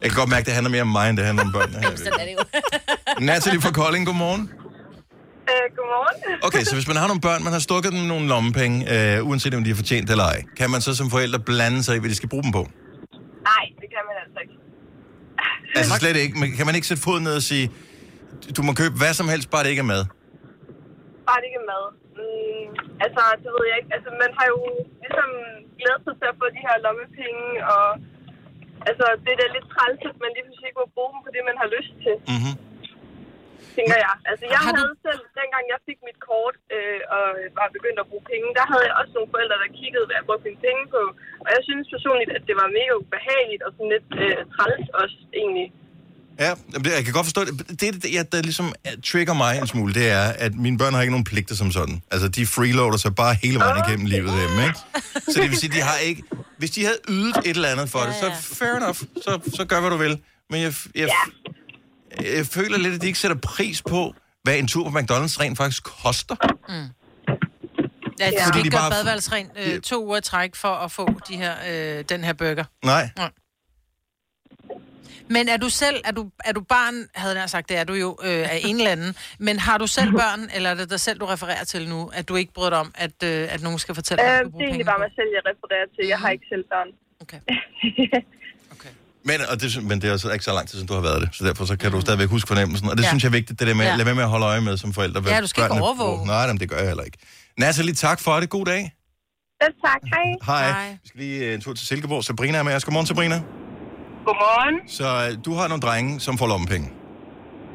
[0.00, 1.78] Jeg kan godt mærke, det handler mere om mig, end det handler om børnene.
[1.78, 1.96] her.
[1.96, 3.24] Sådan er det jo.
[3.24, 4.50] Natalie fra Kolding, godmorgen.
[5.50, 6.38] Øh, godmorgen.
[6.42, 8.76] Okay, så hvis man har nogle børn, man har stukket dem nogle lommepenge,
[9.16, 11.82] øh, uanset om de har fortjent det eller ej, kan man så som forældre blande
[11.82, 12.58] sig i, hvad de skal bruge dem på?
[12.58, 14.54] Nej, det kan man altså ikke.
[15.76, 16.38] Altså slet ikke.
[16.38, 17.70] Men kan man ikke sætte foden ned og sige,
[18.56, 20.04] du må købe hvad som helst, bare det ikke er mad?
[21.28, 21.84] Bare det ikke er mad.
[22.18, 22.66] Mm,
[23.04, 23.92] altså, det ved jeg ikke.
[23.96, 24.60] Altså, man har jo
[25.04, 25.30] ligesom
[25.80, 27.44] glædet sig til at få de her lommepenge,
[27.74, 27.86] og
[28.90, 31.30] altså, det er da lidt træls, at man lige pludselig ikke må bruge dem på
[31.34, 32.54] det, man har lyst til, Mm-hmm.
[33.76, 34.14] tænker jeg.
[34.30, 37.24] Altså, jeg Har du- havde selv, dengang jeg fik mit kort øh, og
[37.58, 40.26] var begyndt at bruge penge, der havde jeg også nogle forældre, der kiggede, hvad jeg
[40.28, 41.02] brugte mine penge på.
[41.44, 45.18] Og jeg synes personligt, at det var mega ubehageligt og sådan lidt øh, træls også,
[45.42, 45.68] egentlig.
[46.40, 47.80] Ja, det- jeg kan godt forstå det.
[47.80, 50.94] Det, det jeg, der ligesom øh, trigger mig en smule, det er, at mine børn
[50.94, 52.02] har ikke nogen pligter som sådan.
[52.10, 54.78] Altså, de freeloader sig bare hele vejen igennem livet dem, ikke?
[55.32, 56.22] Så det vil sige, de har ikke...
[56.58, 58.96] Hvis de havde ydet et eller andet for det, så fair enough.
[58.96, 60.18] Så, så gør, hvad du vil.
[60.50, 61.08] Men jeg, jeg,
[62.36, 65.56] jeg føler lidt, at de ikke sætter pris på, hvad en tur på McDonald's rent
[65.56, 66.36] faktisk koster.
[68.20, 71.36] Ja, de skal ikke gøre bare- badeværelsesrent øh, to uger træk for at få de
[71.36, 72.64] her, øh, den her burger.
[72.84, 73.10] Nej.
[75.30, 77.94] Men er du selv, er du, er du barn, havde jeg sagt, det er du
[77.94, 81.00] jo øh, af en eller anden, men har du selv børn, eller er det dig
[81.00, 83.78] selv, du refererer til nu, at du ikke bryder dig om, at, øh, at nogen
[83.78, 86.04] skal fortælle dig, Øh, at det er egentlig bare mig selv, jeg refererer til.
[86.08, 86.88] Jeg har ikke selv børn.
[87.22, 87.40] Okay.
[89.24, 91.20] Men, og det, men det er altså ikke så lang tid siden, du har været
[91.22, 92.88] det, så derfor så kan du stadigvæk huske fornemmelsen.
[92.88, 93.08] Og det Ja.
[93.08, 93.90] synes jeg er vigtigt, det der med, Ja.
[93.90, 93.96] ja.
[93.96, 95.22] lad være med at holde øje med som forældre.
[95.26, 96.26] Ja, du skal ikke overvåge.
[96.26, 97.18] Nej, jamen, det gør jeg heller ikke.
[97.58, 98.50] Natalie, tak for det.
[98.50, 98.94] God dag.
[99.62, 100.00] Selv tak.
[100.46, 100.70] Hej.
[100.72, 100.90] Hej.
[101.02, 102.24] Vi skal lige øh, en tur til Silkeborg.
[102.24, 102.84] Sabrina er med os.
[102.84, 103.42] Godmorgen, Sabrina.
[104.26, 104.76] Godmorgen.
[104.98, 106.88] Så øh, du har nogle drenge, som får lommepenge.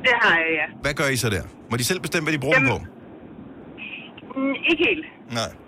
[0.06, 0.68] Det har jeg, ja.
[0.84, 1.44] Hvad gør I så der?
[1.70, 2.78] Må de selv bestemme, hvad de bruger dem på?
[4.36, 5.06] Mm, ikke helt.
[5.40, 5.52] Nej.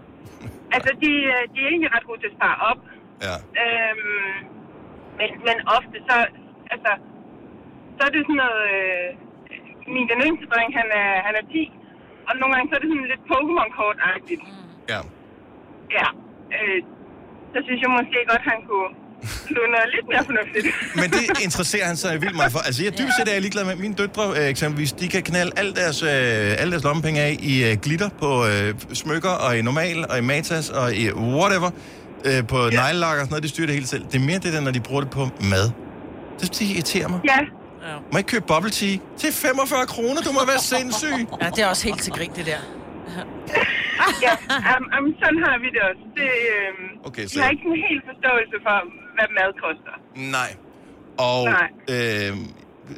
[0.76, 2.82] Altså, de, øh, de er egentlig ret gode til at spare op.
[3.28, 3.36] Ja.
[3.64, 4.36] Øhm,
[5.20, 6.18] men, men ofte så,
[6.74, 6.92] altså,
[7.98, 9.08] så er det sådan noget, øh,
[9.94, 11.72] min den yngste dreng, han er, han er 10,
[12.28, 14.44] og nogle gange så er det sådan lidt Pokémon-kort-agtigt.
[14.92, 15.00] Ja.
[15.98, 16.08] Ja.
[16.58, 16.80] Øh,
[17.54, 18.90] så synes jeg måske godt, han kunne
[19.50, 20.66] noget lidt mere fornuftigt.
[21.02, 22.60] Men det interesserer han sig vildt meget for.
[22.60, 23.76] Altså, jeg dybt set er jeg ligeglad med.
[23.76, 26.10] Mine døtre, øh, eksempelvis, de kan knalde alle deres, øh,
[26.62, 30.22] alle deres lommepenge af i øh, glitter på øh, smykker, og i normal, og i
[30.22, 31.70] matas, og i whatever.
[32.26, 32.70] Øh, på ja.
[32.70, 34.04] neglelakker og sådan noget, de styrer det hele selv.
[34.12, 35.72] Det er mere det der, når de bruger det på mad.
[36.40, 37.20] Det, det irriterer mig.
[37.30, 37.38] Ja.
[38.12, 40.20] Må jeg ikke købe bubble tea til 45 kroner?
[40.28, 41.18] Du må være sindssyg.
[41.42, 42.62] Ja, det er også helt til grin, det der.
[44.26, 44.34] ja,
[44.78, 46.04] um, um, sådan har vi det også.
[46.20, 48.78] Det, øhm, Okay, så- har ikke sådan helt forståelse for,
[49.18, 49.94] hvad mad koster.
[50.38, 50.52] Nej.
[51.28, 51.70] Og Nej.
[51.94, 52.32] øh,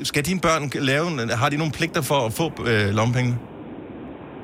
[0.10, 1.06] skal dine børn lave,
[1.42, 3.32] har de nogle pligter for at få øh, lommepenge?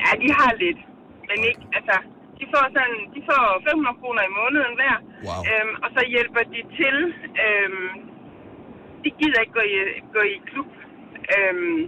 [0.04, 0.82] Ja, de har lidt.
[1.30, 1.96] Men ikke, altså,
[2.40, 4.96] de får sådan, de får 500 kroner i måneden hver.
[5.28, 5.42] Wow.
[5.50, 6.98] Øhm, og så hjælper de til.
[7.46, 7.88] Øhm,
[9.04, 9.78] de gider ikke gå i,
[10.16, 10.70] gå i klub.
[11.36, 11.80] Øhm,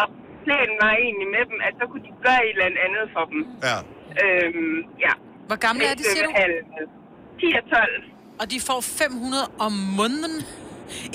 [0.00, 0.06] og
[0.44, 3.40] planen var egentlig med dem, at så kunne de gøre et eller andet for dem.
[3.68, 3.76] Ja.
[4.22, 5.12] Øhm, ja.
[5.48, 6.30] Hvor gamle er de, siger du?
[6.30, 6.64] Svømmehallen.
[7.40, 8.17] 10 og 12.
[8.40, 10.36] Og de får 500 om måneden?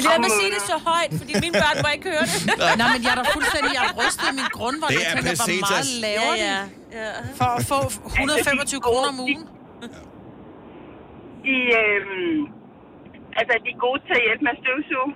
[0.06, 2.40] Lad mig sige det så højt, fordi mine børn må ikke høre det.
[2.82, 4.92] Nej, men jeg er da fuldstændig, jeg har rystet min grundvold.
[4.94, 7.12] Det Jeg er tænker, hvor meget laver Ja, de ja.
[7.40, 9.42] for at få 125 kroner om ugen?
[11.46, 12.40] De, øhm,
[13.40, 15.12] altså, de er gode til at hjælpe med at støvsuge.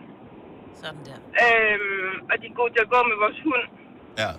[0.82, 1.18] Sådan der.
[1.46, 3.66] Øhm, og de er gode til at gå med vores hund.
[4.22, 4.32] Ja.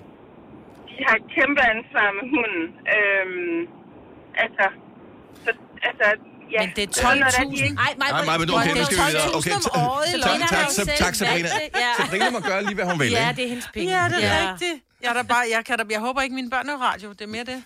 [0.88, 2.64] De har et kæmpe ansvar med hunden.
[2.96, 3.61] Øhm,
[4.44, 4.66] altså,
[5.44, 5.50] så,
[5.88, 6.07] altså,
[6.54, 6.61] Ja.
[6.62, 7.64] Men det er Eller når der 12.000.
[7.64, 9.34] ikke- Ej, mig, Nej, nej, men okay, nu skal vi videre.
[9.38, 11.48] Okay, om året i tak, tak, tak, tak, Sabrina.
[11.84, 11.90] Ja.
[11.98, 13.88] Sabrina må gøre lige, hvad hun vil, Ja, det er hendes penge.
[13.98, 14.50] Ja, det er ja.
[14.52, 14.76] rigtigt.
[15.04, 17.08] Jeg, er bare, jeg, kan da, jeg håber ikke, mine børn er radio.
[17.18, 17.58] Det er mere det.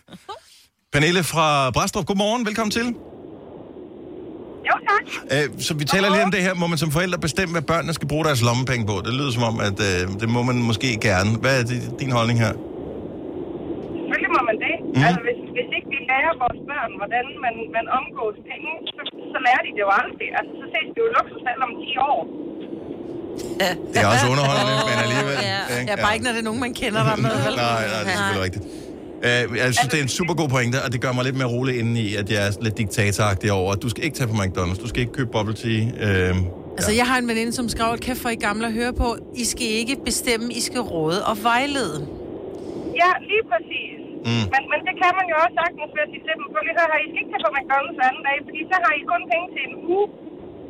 [0.92, 2.46] Pernille fra Brastrup, godmorgen.
[2.46, 2.86] Velkommen til.
[4.68, 5.04] Jo, tak.
[5.34, 6.54] Øh, så vi taler lige om det her.
[6.54, 8.94] Må man som forældre bestemme, hvad børnene skal bruge deres lommepenge på?
[9.06, 11.30] Det lyder som om, at øh, det må man måske gerne.
[11.42, 12.52] Hvad er di- din holdning her?
[13.98, 14.74] Selvfølgelig må man det.
[14.96, 15.04] Mm.
[15.06, 19.62] Altså, hvis, hvis ikke lærer vores børn, hvordan man, man omgås penge, så, så lærer
[19.66, 20.29] de det jo aldrig.
[20.38, 22.20] Altså, så ses det jo luksusfald om 10 år.
[23.92, 25.37] Det er også underholdende, men alligevel.
[25.53, 25.61] Ja.
[25.79, 25.90] ikke?
[25.90, 27.35] Ja, bare ikke, når det er nogen, man kender der med.
[27.46, 27.55] Vel?
[27.66, 28.64] Nej, nej, det er selvfølgelig rigtigt.
[29.27, 31.51] Øh, jeg synes, det er en super god pointe, og det gør mig lidt mere
[31.57, 34.37] rolig inde i, at jeg er lidt diktatoragtig over, at du skal ikke tage på
[34.42, 35.81] McDonald's, du skal ikke købe bubble tea.
[36.07, 36.37] Øh,
[36.79, 39.16] Altså, jeg har en veninde, som skrev, at kæft for I gamle at høre på.
[39.37, 41.96] I skal ikke bestemme, I skal råde og vejlede.
[43.03, 44.01] Ja, lige præcis.
[44.26, 44.44] Mm.
[44.52, 46.44] Men, men det kan man jo også sagtens ved at sige til dem.
[46.52, 49.02] Prøv lige her, I skal ikke tage på McDonald's anden dag, fordi så har I
[49.12, 50.06] kun penge til en uge.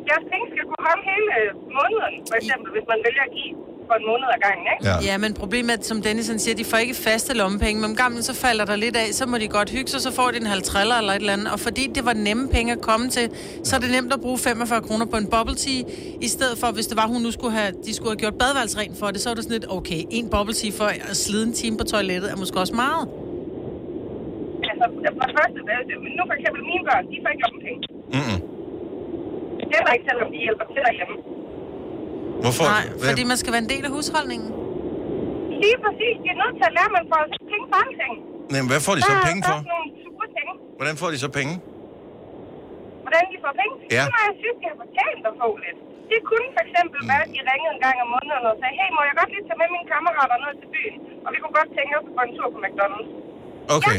[0.08, 1.34] Jeres penge skal kunne holde hele
[1.76, 3.52] måneden, for eksempel, hvis man vælger at give
[3.88, 4.82] for en måned ad gangen, ikke?
[4.88, 4.94] Ja.
[5.08, 7.96] Ja, men problemet er, som Dennis han siger, de får ikke faste lommepenge, men om
[7.96, 10.36] gangen så falder der lidt af, så må de godt hygge sig, så får de
[10.36, 11.52] en halv triller eller et eller andet.
[11.52, 13.30] Og fordi det var nemme penge at komme til,
[13.64, 15.82] så er det nemt at bruge 45 kroner på en bubble tea,
[16.20, 18.98] i stedet for, hvis det var, hun nu skulle have, de skulle have gjort badeværelsesrent
[18.98, 21.52] for det, så er det sådan lidt, okay, en bubble tea for at slide en
[21.52, 23.08] time på toilettet er måske også meget.
[24.84, 25.58] Altså, for det første,
[26.18, 27.80] nu for eksempel mine børn, de får ikke lommepenge.
[28.16, 28.38] Mm-mm.
[29.74, 31.16] Heller ikke, selvom de hjælper til derhjemme.
[32.44, 32.64] Hvorfor?
[32.76, 34.48] Nej, fordi man skal være en del af husholdningen.
[35.64, 36.14] Lige præcis.
[36.24, 37.20] De er nødt til at lære, at man får
[37.52, 38.14] penge for alting.
[38.54, 39.56] Jamen, hvad får de så Der er- penge Der for?
[39.58, 40.48] er sådan nogle sure ting.
[40.78, 41.54] Hvordan får de så penge?
[43.04, 43.74] Hvordan de får penge?
[43.96, 44.04] Ja.
[44.08, 45.78] Det jeg synes, de har fortjent at få lidt.
[46.10, 48.88] Det kunne for eksempel være, at de ringede en gang om måneden og sagde, hey,
[48.96, 50.94] må jeg godt lige tage med mine kammerater ned til byen?
[51.24, 53.10] Og vi kunne godt tænke os at gå en tur på McDonald's.
[53.76, 53.98] Okay.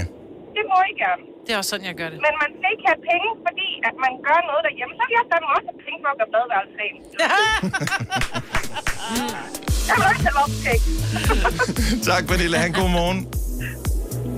[0.58, 1.24] Det må I gerne.
[1.46, 2.18] Det er også sådan, jeg gør det.
[2.26, 4.94] Men man skal ikke have penge, fordi at man gør noget derhjemme.
[5.00, 7.02] Så vil jeg fandme også have penge for at gøre badeværelset rent.
[9.89, 10.86] Jeg vil også have lommepenge.
[12.10, 12.58] tak, Pernille.
[12.58, 13.20] Ha' en god morgen.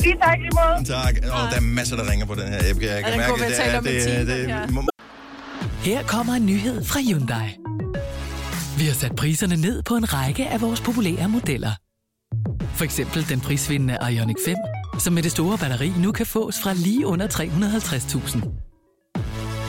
[0.04, 0.75] Lige tak lige måde.
[0.95, 1.13] Tak.
[1.36, 2.58] Åh, der er masser, der ringer på den her.
[2.67, 3.82] Jeg, jeg kan den mærke, det er...
[3.82, 4.65] Det, det, ja.
[4.71, 4.88] må-
[5.84, 7.49] Her kommer en nyhed fra Hyundai.
[8.80, 11.71] Vi har sat priserne ned på en række af vores populære modeller.
[12.75, 14.56] For eksempel den prisvindende Ioniq 5,
[14.99, 18.65] som med det store batteri nu kan fås fra lige under 350.000.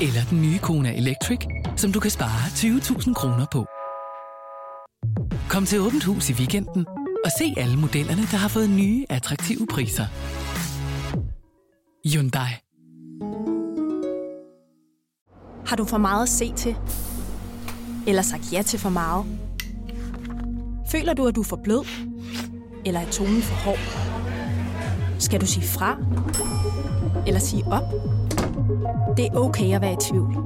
[0.03, 1.41] Eller den nye Kona Electric,
[1.77, 3.67] som du kan spare 20.000 kroner på.
[5.49, 6.87] Kom til Åbent Hus i weekenden
[7.25, 10.07] og se alle modellerne, der har fået nye, attraktive priser.
[12.13, 12.51] Hyundai.
[15.67, 16.77] Har du for meget at se til?
[18.07, 19.27] Eller sagt ja til for meget?
[20.91, 21.87] Føler du, at du er for blød?
[22.85, 24.16] Eller er tonen for hård?
[25.19, 25.97] Skal du sige fra?
[27.27, 27.83] Eller sige op?
[29.17, 30.37] Det er okay at være i tvivl.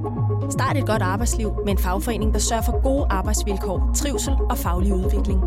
[0.51, 4.93] Start et godt arbejdsliv med en fagforening, der sørger for gode arbejdsvilkår, trivsel og faglig
[4.93, 5.39] udvikling.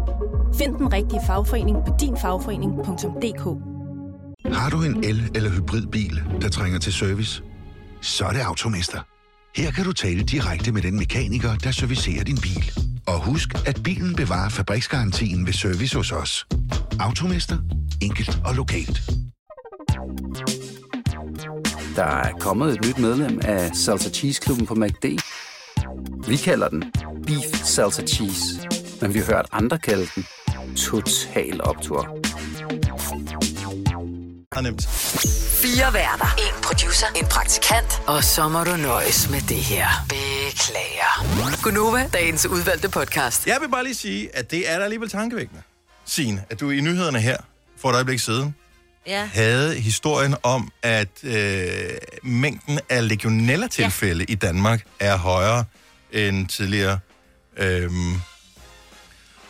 [0.59, 3.45] Find den rigtige fagforening på dinfagforening.dk
[4.55, 7.43] Har du en el- eller hybridbil, der trænger til service?
[8.03, 8.99] Så er det Automester.
[9.57, 12.73] Her kan du tale direkte med den mekaniker, der servicerer din bil.
[13.07, 16.47] Og husk, at bilen bevarer fabriksgarantien ved service hos os.
[17.01, 17.57] Automester.
[18.05, 19.03] Enkelt og lokalt.
[21.97, 25.05] Der er kommet et nyt medlem af Salsa Cheese Klubben på MACD.
[26.29, 26.85] Vi kalder den
[27.27, 28.45] Beef Salsa Cheese,
[29.01, 30.27] men vi har hørt andre kalde den
[30.77, 32.01] Total Optor.
[34.55, 34.87] Har nemt.
[35.63, 36.35] Fire værter.
[36.39, 37.07] En producer.
[37.17, 38.03] En praktikant.
[38.07, 39.87] Og så må du nøjes med det her.
[40.09, 41.63] Beklager.
[41.63, 43.47] Gunova, dagens udvalgte podcast.
[43.47, 45.63] Jeg vil bare lige sige, at det er da alligevel tankevækkende.
[46.05, 47.37] Signe, at du i nyhederne her,
[47.85, 48.55] for et øjeblik siden,
[49.07, 49.25] Ja.
[49.33, 51.91] havde historien om, at øh,
[52.23, 54.33] mængden af legionella-tilfælde ja.
[54.33, 55.65] i Danmark er højere
[56.13, 56.99] end tidligere.
[57.57, 58.15] Øhm,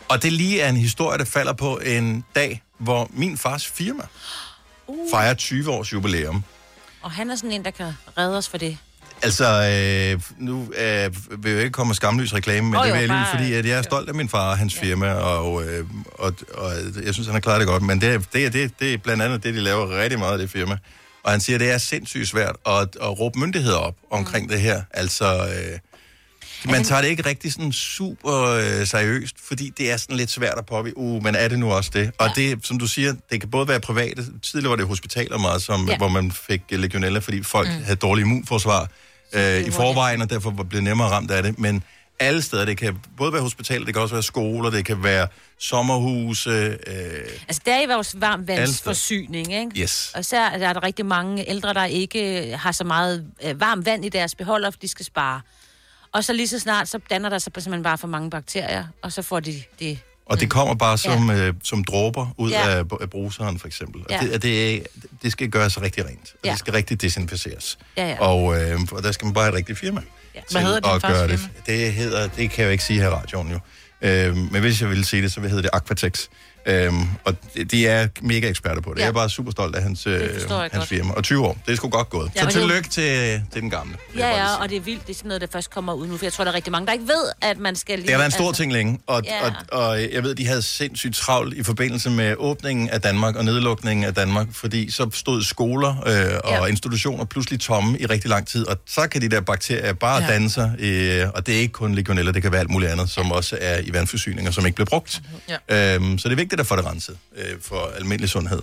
[0.08, 4.02] og det lige er en historie, der falder på en dag, hvor min fars firma
[4.86, 5.10] Uh.
[5.10, 6.44] fejrer 20 års jubilæum.
[7.02, 8.78] Og han er sådan en, der kan redde os for det.
[9.24, 9.44] Altså,
[10.14, 13.08] øh, nu øh, vil jeg ikke komme med skamlys reklame, men oh, det vil jeg
[13.08, 14.80] lige, fordi at jeg er stolt af min far og hans ja.
[14.82, 16.72] firma, og, øh, og, og
[17.04, 17.82] jeg synes, han har klaret det godt.
[17.82, 20.38] Men det, er- det, det, det er blandt andet det, de laver rigtig meget af
[20.38, 20.78] det firma.
[21.24, 24.52] Og han siger, at det er sindssygt svært at, at råbe myndigheder op omkring mm.
[24.52, 24.82] det her.
[24.90, 25.78] Altså, øh,
[26.70, 30.58] man tager det ikke rigtig sådan super øh, seriøst, fordi det er sådan lidt svært
[30.58, 30.96] at påvise.
[30.96, 32.10] Uh, men er det nu også det?
[32.18, 34.24] Og det, som du siger, det kan både være private.
[34.42, 35.92] Tidligere var det hospitaler meget, som, Ja.
[35.92, 35.96] ja.
[35.98, 37.82] hvor man fik legionella, fordi folk mm.
[37.82, 38.88] havde dårlig immunforsvar
[39.34, 41.58] øh, i forvejen, og derfor blev nemmere ramt af det.
[41.58, 41.82] Men
[42.18, 42.64] alle steder.
[42.64, 46.50] Det kan både være hospitaler, det kan også være skoler, det kan være sommerhuse.
[46.50, 46.76] Øh,
[47.48, 49.80] Altså, det er i vores varmvandsforsyning, ikke?
[49.80, 50.12] Yes.
[50.14, 54.04] Og så er der rigtig mange ældre, der ikke har så meget øh, varmt vand
[54.04, 55.40] i deres beholder, for de skal spare.
[56.12, 59.12] Og så lige så snart, så danner der sig simpelthen bare for mange bakterier, og
[59.12, 59.98] så får de det.
[60.26, 61.36] Og det kommer bare som, ja.
[61.36, 62.68] øh, som dråber ud Ja.
[62.78, 64.00] af, af bruseren, for eksempel.
[64.00, 64.18] Og Ja.
[64.20, 64.86] det, det,
[65.22, 66.32] det skal gøres rigtig rent.
[66.32, 66.50] Og Ja.
[66.50, 67.78] det skal rigtig desinficeres.
[67.96, 68.20] Ja, ja.
[68.20, 70.00] Og, øh, og der skal man bare have et rigtigt firma.
[70.34, 70.40] Ja.
[70.50, 71.40] til at gøre det.
[71.66, 73.58] Det hedder, det kan jeg jo ikke sige her i radioen jo.
[74.02, 76.26] Øhm, men hvis jeg ville sige det, så hedder det Aquatex.
[76.66, 77.34] Øhm, og
[77.70, 78.98] de- er mega eksperter på det.
[78.98, 79.02] Ja.
[79.04, 80.88] Jeg er bare super stolt af hans, øh, hans godt.
[80.88, 81.12] firma.
[81.12, 82.30] Og 20 år, det er sgu godt gået.
[82.36, 83.96] Ja, så det tillykke til, til den gamle.
[84.18, 86.16] Ja, ja, og det er vildt, det er sådan noget, der først kommer ud nu,
[86.16, 88.02] for jeg tror, der er rigtig mange, der ikke ved, at man skal lige...
[88.06, 89.46] Det har været en stor ting længe, og, Ja.
[89.72, 93.44] og, og jeg ved, de havde sindssygt travlt i forbindelse med åbningen af Danmark og
[93.44, 96.66] nedlukningen af Danmark, fordi så stod skoler øh, og Ja.
[96.66, 100.26] institutioner pludselig tomme i rigtig lang tid, og så kan de der bakterier bare Ja.
[100.26, 100.32] ja.
[100.32, 103.10] danne sig, øh, og det er ikke kun legionella, det kan være alt muligt andet,
[103.10, 105.22] som også er i vandforsyninger, som ikke bliver brugt.
[105.68, 105.94] Ja.
[105.94, 108.62] Øhm, så det er vigtigt at få det renset øh, for almindelig sundhed.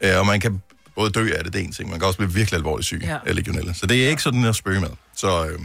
[0.00, 0.62] Øh, og man kan
[0.96, 3.00] både dø af det, det er en ting, man kan også blive virkelig alvorligt syg
[3.04, 3.16] Ja.
[3.26, 3.72] af legionella.
[3.72, 4.88] Så det er ikke sådan at spøge med.
[5.16, 5.58] Så, øh,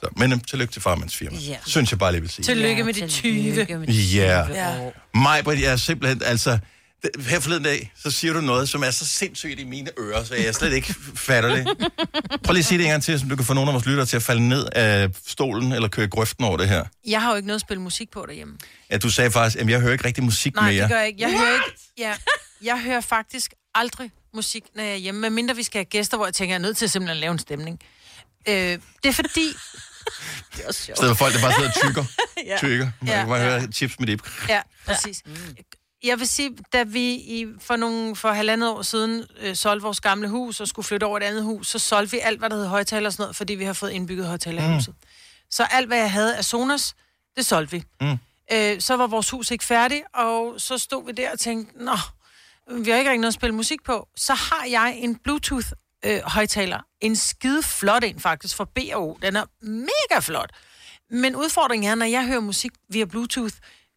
[0.00, 1.36] så, men øh, tillykke til farmands firma.
[1.36, 1.56] Ja.
[1.66, 2.44] Synes jeg bare lige vil sige.
[2.44, 3.66] Tillykke med de 20.
[4.14, 4.46] Ja.
[4.48, 4.90] Ja.
[5.14, 6.58] Mig, Britt, jeg er simpelthen, altså...
[7.28, 10.34] Her forleden dag, så siger du noget, som er så sindssygt i mine ører, så
[10.34, 11.66] jeg slet ikke fatter det.
[12.44, 13.86] Prøv lige at sige det en gang til, så du kan få nogle af vores
[13.86, 16.84] lyttere til at falde ned af stolen eller køre grøften over det her.
[17.06, 18.54] Jeg har jo ikke noget at spille musik på derhjemme.
[18.90, 20.82] Ja, du sagde faktisk, at jeg hører ikke rigtig musik Nej, mere.
[20.82, 21.20] det gør jeg ikke.
[21.20, 22.14] Jeg hører, ikke ja,
[22.62, 26.26] jeg hører faktisk aldrig musik, når jeg er hjemme, medmindre vi skal have gæster, hvor
[26.26, 27.78] jeg tænker, jeg er nødt til simpelthen at lave en stemning.
[28.48, 29.46] Øh, det er fordi...
[30.56, 30.98] det er også sjovt.
[30.98, 32.04] stedet folk, der bare sidder og tykker.
[32.46, 32.56] Ja.
[32.58, 32.90] tykker.
[33.00, 33.58] Man Ja, kan bare ja.
[33.60, 34.28] høre chips med dip.
[34.48, 35.22] Ja, præcis.
[35.26, 35.32] Mm.
[36.04, 40.00] Jeg vil sige, da vi i, for, nogle, for halvandet år siden øh, solgte vores
[40.00, 42.56] gamle hus og skulle flytte over et andet hus, så solgte vi alt, hvad der
[42.56, 44.70] hed højtaler og sådan noget, fordi vi har fået indbygget højtaler Mm.
[44.70, 44.94] i huset.
[45.50, 46.94] Så alt, hvad jeg havde af Sonos,
[47.36, 47.84] det solgte vi.
[48.00, 48.18] Mm.
[48.52, 51.96] Øh, så var vores hus ikke færdigt, og så stod vi der og tænkte, nå,
[52.82, 54.08] vi har ikke rigtig noget at spille musik på.
[54.16, 56.80] Så har jeg en Bluetooth-højtaler.
[57.00, 59.16] en skide flot en faktisk, fra B&O.
[59.22, 60.50] Den er mega flot.
[61.10, 63.54] Men udfordringen er, når jeg hører musik via Bluetooth,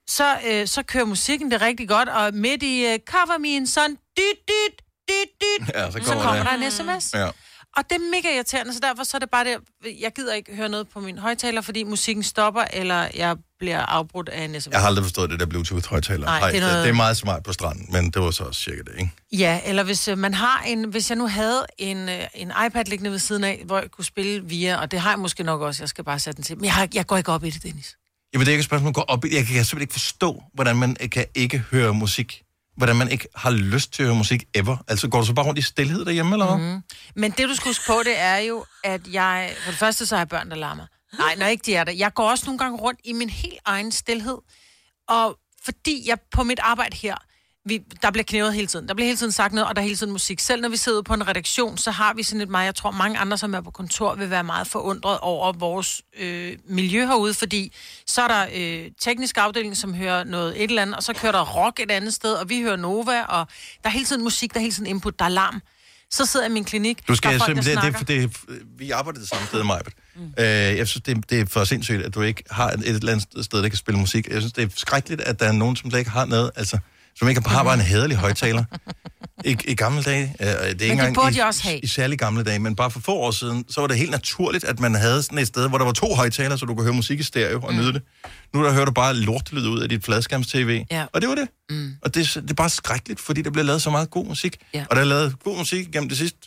[0.10, 3.68] så, øh, så kører musikken det rigtig godt, og midt i øh, Cover Me in
[3.68, 6.60] Sun, dyt, dyt, dyt, dyt, Ja, så så kommer, kommer det.
[6.62, 7.14] der en sms.
[7.14, 7.30] Ja.
[7.78, 9.58] Og det er mega irriterende, så derfor så er det bare det,
[10.02, 14.30] jeg gider ikke høre noget på min højtaler, fordi musikken stopper, eller jeg bliver afbrudt
[14.30, 14.72] af en sms.
[14.72, 16.26] Jeg har aldrig forstået det der Bluetooth-højtaler.
[16.26, 18.62] Nej, det er noget- det er meget smart på stranden, men det var så også
[18.62, 19.12] cirka det, ikke?
[19.32, 22.86] Ja, eller hvis øh, man har en, hvis jeg nu havde en, øh, en iPad
[22.86, 25.62] liggende ved siden af, hvor jeg kunne spille via, og det har jeg måske nok
[25.62, 26.56] også, jeg skal bare sætte den til.
[26.58, 27.96] Men jeg, har, jeg går ikke op i det, Dennis.
[28.36, 29.36] Jamen, det er ikke et spørgsmål, at gå op i.
[29.36, 32.42] Jeg kan simpelthen ikke forstå, hvordan man kan ikke høre musik.
[32.78, 34.78] Hvordan man ikke har lyst til at høre musik ever.
[34.88, 36.58] Altså, går du så bare rundt i stillhed derhjemme, eller hvad?
[36.58, 36.82] Mm.
[37.16, 39.54] Men det, du skal huske på, det er jo, at jeg...
[39.64, 40.86] For det første, så har jeg børn, der larmer.
[41.18, 41.92] Nej, når ikke de er der.
[41.92, 44.38] Jeg går også nogle gange rundt i min helt egen stillhed.
[45.08, 47.16] Og fordi jeg på mit arbejde her,
[47.66, 48.88] vi, der bliver knævet hele tiden.
[48.88, 50.40] Der bliver hele tiden sagt noget, og der er hele tiden musik.
[50.40, 52.66] Selv når vi sidder på en redaktion, så har vi sådan et meget...
[52.66, 56.58] Jeg tror, mange andre, som er på kontor, vil være meget forundret over vores øh,
[56.70, 57.74] miljø herude, fordi
[58.08, 61.32] så er der øh, teknisk afdeling, som hører noget et eller andet, og så kører
[61.32, 63.48] der rock et andet sted, og vi hører Nova, og
[63.84, 65.62] der er hele tiden musik, der er hele tiden input, der er larm.
[66.12, 68.28] Så sidder jeg i min klinik, Du skal der er folk, der simpelthen, det, snakker.
[68.48, 69.94] det, det, vi arbejder det samme sted, Majbet.
[70.16, 70.34] Mm.
[70.40, 73.12] Øh, jeg synes, det, det er for sindssygt, at du ikke har et, et eller
[73.12, 74.28] andet sted, der kan spille musik.
[74.28, 76.80] Jeg synes, det er skrækkeligt, at der er nogen, som slet ikke har noget, altså,
[77.18, 78.64] som ikke har bare en hederlig højtaler.
[79.46, 81.80] I, I gamle dage, øh, det er ikke engang burde i, også have.
[81.80, 84.64] i særlig gamle dage, men bare for få år siden, så var det helt naturligt,
[84.64, 86.94] at man havde sådan et sted, hvor der var to højtalere, så du kunne høre
[86.94, 87.80] musik i stereo og mm.
[87.80, 88.02] nyde det.
[88.54, 91.06] Nu der hører du bare lortelyd ud af dit fladskærms-tv, Ja.
[91.14, 91.48] og det var det.
[91.70, 91.94] Mm.
[92.02, 94.58] Og det, er- det er bare skrækkeligt, fordi der bliver lavet så meget god musik.
[94.74, 94.86] Ja.
[94.90, 96.38] Og der er lavet god musik gennem de sidste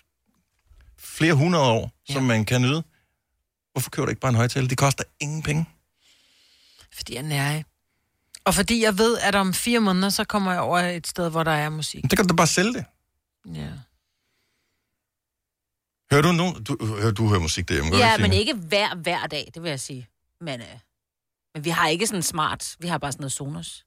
[0.99, 2.15] flere hundrede år, ja.
[2.15, 2.83] som man kan nyde.
[3.73, 4.69] Hvorfor køber du ikke bare en højtaler?
[4.69, 5.65] Det koster ingen penge.
[6.97, 7.63] Fordi jeg er nær.
[8.49, 11.43] Og fordi jeg ved, at om fire måneder, så kommer jeg over et sted, hvor
[11.43, 12.03] der er musik.
[12.03, 12.85] Det kan du da bare sælge det.
[13.55, 13.71] Ja.
[16.13, 16.65] Hører du nogen?
[16.65, 19.63] Du, hører, du hører musik derhjemme, gør du Ja, men ikke hver, hver dag, det
[19.63, 20.09] vil jeg sige.
[20.41, 20.67] Men, øh,
[21.55, 22.77] men vi har ikke sådan smart.
[22.79, 23.85] Vi har bare sådan noget Sonos.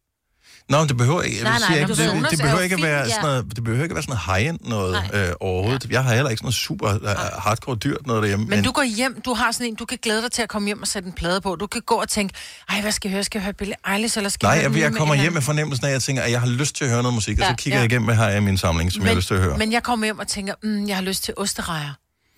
[0.69, 2.99] Nå, men det behøver ikke, Nej, nej, ikke, det, det, er behøver ikke at være
[2.99, 3.09] ja.
[3.09, 5.91] sådan noget, det behøver ikke at være sådan noget high-end noget øh, overhovedet.
[5.91, 8.45] Jeg har heller ikke sådan noget super uh, hardcore dyrt noget derhjemme.
[8.45, 10.49] Men, men du går hjem, du har sådan en, du kan glæde dig til at
[10.49, 11.55] komme hjem og sætte en plade på.
[11.55, 12.33] Du kan gå og tænke,
[12.69, 13.23] ej, hvad skal jeg høre?
[13.23, 15.41] Skal jeg høre Billie Eilish, eller skal Nej, jeg høre jeg, jeg kommer hjem med
[15.41, 17.43] fornemmelsen af, at jeg tænker, at jeg har lyst til at høre noget musik, og
[17.43, 17.81] Ja, så kigger ja.
[17.81, 19.41] jeg igennem, hvad har jeg i min samling, som men, jeg har lyst til at
[19.41, 19.57] høre.
[19.57, 21.93] Men jeg kommer hjem og tænker, mm, jeg har lyst til osterejer.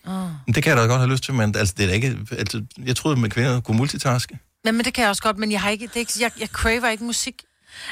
[0.08, 0.54] Oh.
[0.56, 2.64] Det kan jeg da godt have lyst til, men altså, det er da ikke, altså,
[2.86, 4.40] jeg troede, at kvinder kunne multitaske.
[4.64, 6.32] Nej, men det kan jeg også godt, men jeg har ikke, det er ikke, jeg,
[6.40, 7.36] jeg craver ikke musik.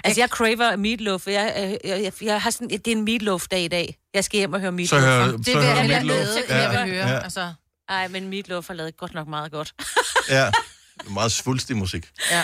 [0.04, 1.28] Altså, jeg craver meatloaf.
[1.28, 3.98] Jeg, jeg, jeg, jeg, jeg har sådan, det er en meatloaf-dag i dag.
[4.14, 5.02] Jeg skal hjem og høre meatloaf.
[5.04, 6.18] hør- Det så vil hør jeg Meatloaf.
[6.38, 7.08] ikke, Ja, jeg vil høre.
[7.10, 7.20] ja.
[7.24, 7.54] Altså.
[7.90, 9.74] Ej, men meatloaf har lavet godt nok meget godt.
[10.30, 10.52] Ja.
[11.14, 12.10] meget svulstig musik.
[12.32, 12.44] Ja.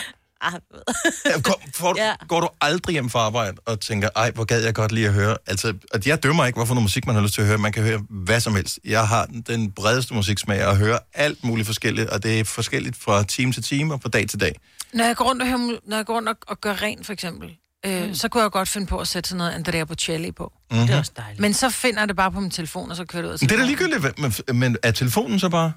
[1.25, 2.13] Ja, Går, får, Ja.
[2.27, 5.13] går du aldrig hjem fra arbejde og tænker, ej, hvor gad jeg godt lige at
[5.13, 5.37] høre.
[5.47, 7.57] Altså, at jeg dømmer ikke, hvorfor noget musik man har lyst til at høre.
[7.57, 8.79] Man kan høre hvad som helst.
[8.85, 12.97] Jeg har den- den bredeste musiksmag og hører alt muligt forskelligt, og det er forskelligt
[12.97, 14.55] fra time til time og fra dag til dag.
[14.97, 17.13] Når jeg går rundt og, hører, når jeg går rundt og, og gør rent, for
[17.13, 18.13] eksempel, øh, mm.
[18.15, 20.53] så kunne jeg godt finde på at sætte sådan noget Andrea Bocelli på.
[20.71, 20.79] Mhm.
[20.79, 21.39] Det er også dejligt.
[21.39, 23.33] Men så finder jeg det bare på min telefon, og så kører det ud.
[23.33, 25.73] og det er da så- ligegyldigt, men, men er telefonen så bare?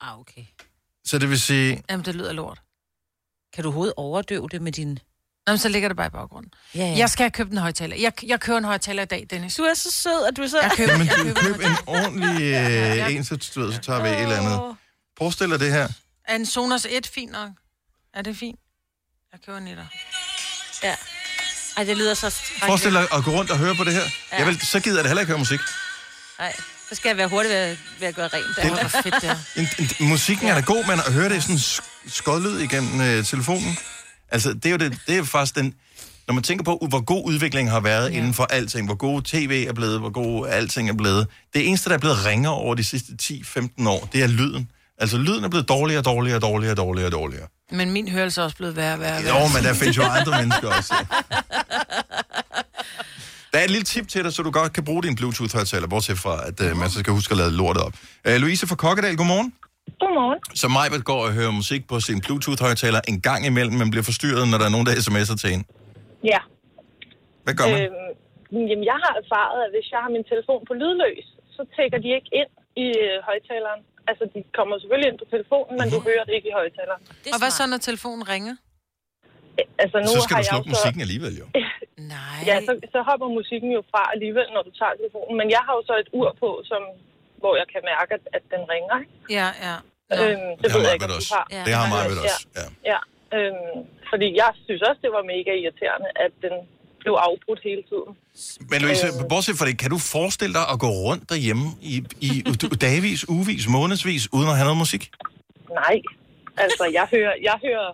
[0.00, 0.42] Ah, okay.
[1.04, 2.60] Så det vil sige, Jamen, det lyder lort.
[3.54, 4.98] Kan du overhovedet overdøve det med din...
[5.48, 6.52] Jamen, så ligger det bare i baggrunden.
[6.74, 6.98] Ja, ja.
[6.98, 7.96] Jeg skal have købt en højtaler.
[7.96, 9.54] Jeg, jeg kører en højtaler i dag, Dennis.
[9.54, 10.60] Du er så sød, at du så...
[10.60, 13.78] Jeg køber, jamen, jeg du køber køb en ordentlig øh, en, så, du ved, så
[13.80, 14.76] tager vi et eller andet.
[15.18, 15.88] Forestil dig det her.
[16.24, 17.50] Er en Sonos 1 fint nok?
[18.16, 18.58] Er det fint?
[19.32, 19.86] Jeg køber en etter.
[20.82, 20.94] Ja.
[21.76, 22.30] Ej, det lyder så...
[22.62, 24.02] Forestil dig at gå rundt og høre på det her.
[24.32, 24.38] Ja.
[24.38, 25.60] Jeg vil, så gider jeg da heller ikke høre musik.
[26.38, 26.52] Nej,
[26.88, 28.46] så skal jeg være hurtig ved, at- ved at gøre rent.
[28.56, 28.88] Det- Der.
[28.88, 29.38] Hvor fedt det er.
[29.56, 29.68] En,
[30.00, 33.24] en, musikken er da god, men at høre det i sådan sk- skodlyd igennem øh,
[33.24, 33.78] telefonen.
[34.28, 35.74] Altså, det er jo det, det er faktisk den...
[36.26, 38.16] Når man tænker på, hvor god udviklingen har været ja.
[38.16, 41.26] inden for alting, hvor god tv er blevet, hvor god alting er blevet.
[41.54, 44.70] Det eneste, der er blevet ringere over de sidste 10-15 år, det er lyden.
[44.98, 47.46] Altså, lyden er blevet dårligere, dårligere, dårligere, dårligere, dårligere.
[47.70, 49.22] Men min hørelse er også blevet værre og værre.
[49.24, 49.40] værre.
[49.42, 50.94] Jo, men der findes jo andre mennesker også.
[53.52, 56.18] Der er et lille tip til dig, så du godt kan bruge din Bluetooth-højtaler, bortset
[56.24, 57.94] fra, at uh, man så skal huske at lade lortet op.
[58.28, 59.48] Uh, Louise fra Kokkedal, godmorgen.
[60.02, 60.38] Godmorgen.
[60.60, 64.44] Så Majbert går og hører musik på sin Bluetooth-højtaler en gang imellem, men bliver forstyrret,
[64.50, 65.62] når der er nogen, der sms'er til en.
[66.32, 66.40] Ja.
[67.44, 67.78] Hvad gør man?
[67.82, 71.24] Øhm, jamen, jeg har erfaret, at hvis jeg har min telefon på lydløs,
[71.56, 72.50] så tækker de ikke ind
[72.84, 73.80] i øh, højtaleren.
[74.10, 77.02] Altså, de kommer selvfølgelig ind på telefonen, men du hører det ikke i højtaleren.
[77.34, 78.56] Og hvad så, når telefonen ringer?
[79.82, 80.74] Altså, nu Så skal har du jeg slukke så...
[80.74, 81.46] musikken alligevel, jo.
[82.14, 82.38] Nej.
[82.50, 85.34] Ja, så, så hopper musikken jo fra alligevel, når du tager telefonen.
[85.40, 86.82] Men jeg har jo så et ur på, som,
[87.42, 88.96] hvor jeg kan mærke, at, at den ringer.
[89.02, 89.14] Ikke?
[89.38, 89.76] Ja, ja.
[90.14, 91.34] Øhm, det, Det har ved jeg ikke, om du også.
[91.38, 91.44] har.
[91.68, 92.66] Det har Majbert også, ja.
[92.92, 93.00] Ja,
[93.36, 93.78] øhm,
[94.10, 96.54] fordi jeg synes også, det var mega irriterende, at den
[97.06, 98.10] blev afbrudt hele tiden.
[98.70, 101.94] Men Louise, bortset fra det, kan du forestille dig at gå rundt derhjemme i,
[102.28, 102.30] i
[102.86, 105.02] dagvis, ugevis, månedsvis, uden at have noget musik?
[105.82, 105.96] Nej,
[106.64, 107.88] altså jeg hører, jeg hører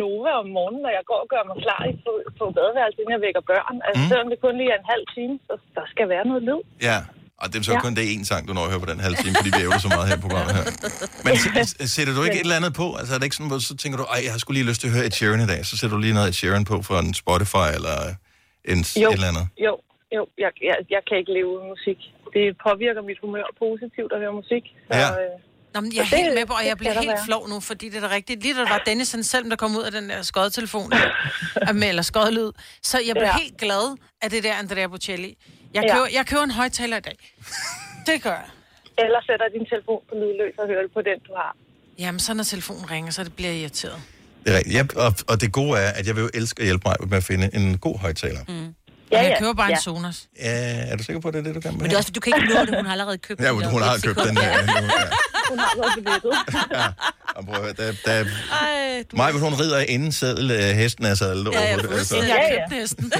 [0.00, 3.12] Nova om morgenen, når jeg går og gør mig klar i- på, på badeværelset, inden
[3.16, 3.76] jeg vækker børn.
[3.86, 4.08] Altså Mm.
[4.10, 6.62] selvom det kun lige er en halv time, så der skal være noget lyd.
[6.88, 6.98] Ja,
[7.42, 7.80] og det er så Ja.
[7.86, 9.80] kun det ene sang, du når at høre på den halve time, fordi vi ævler
[9.86, 10.64] så meget her i programmet her.
[11.26, 11.32] Men
[11.96, 12.86] sætter du ikke et eller andet på?
[13.00, 14.80] Altså er det ikke sådan, hvor så tænker du, ej, jeg har skulle lige lyst
[14.82, 16.76] til at høre et Sheeran i dag, så sætter du lige noget et Sheeran på
[16.88, 17.96] fra en Spotify eller
[18.72, 19.46] en, Jo, et eller andet.
[19.66, 19.72] jo,
[20.16, 20.22] jo.
[20.44, 21.98] Jeg, jeg, jeg kan ikke leve uden musik.
[22.36, 24.64] Det påvirker mit humør positivt at høre musik.
[24.92, 25.08] Så, Ja.
[25.22, 25.34] øh,
[25.74, 27.24] Nå, men jeg er helt med på, og jeg bliver der helt være.
[27.28, 28.42] flov nu, fordi det er da rigtigt.
[28.42, 30.90] Lige da det var Dennis han selv, der kom ud af den der skodtelefon,
[31.80, 32.50] med, eller skodlyd,
[32.82, 33.38] så jeg blev Ja.
[33.42, 33.84] helt glad
[34.22, 35.32] af det der Andrea Bocelli.
[35.74, 35.94] Jeg Ja.
[35.94, 37.16] køber, jeg køber en højtaler i dag.
[38.06, 38.48] Det gør jeg.
[39.04, 41.56] Eller sætter din telefon på lydløs og hører på den, du har.
[41.98, 44.00] Jamen, så når telefonen ringer, så det bliver jeg irriteret.
[44.46, 44.74] Det er rigtigt.
[44.76, 47.16] Jeg, og, og det gode er, at jeg vil jo elske at hjælpe mig med
[47.18, 48.40] at finde en god højtaler.
[48.48, 48.54] Mm.
[48.54, 48.70] Ja,
[49.12, 49.74] Ja, jeg ja, køber bare ja.
[49.74, 50.22] en Sonos.
[50.42, 50.50] Ja,
[50.90, 51.80] er du sikker på, at det er det, du kan med?
[51.80, 52.74] Men det er også, du kan ikke nå det.
[52.76, 53.54] Hun har allerede købt Ja, den.
[53.54, 54.58] hun, der hun har købt den ja.
[55.50, 56.32] Hun har været på nettet.
[57.36, 59.16] Og prøv at høre, der, der, Ej, du...
[59.16, 61.46] Mig, hun rider inden sadel, øh, hesten er sadel.
[61.52, 62.16] Ja, ja, over det, altså.
[62.16, 62.68] Jeg Ja, har ja.
[62.68, 63.12] købt næsten.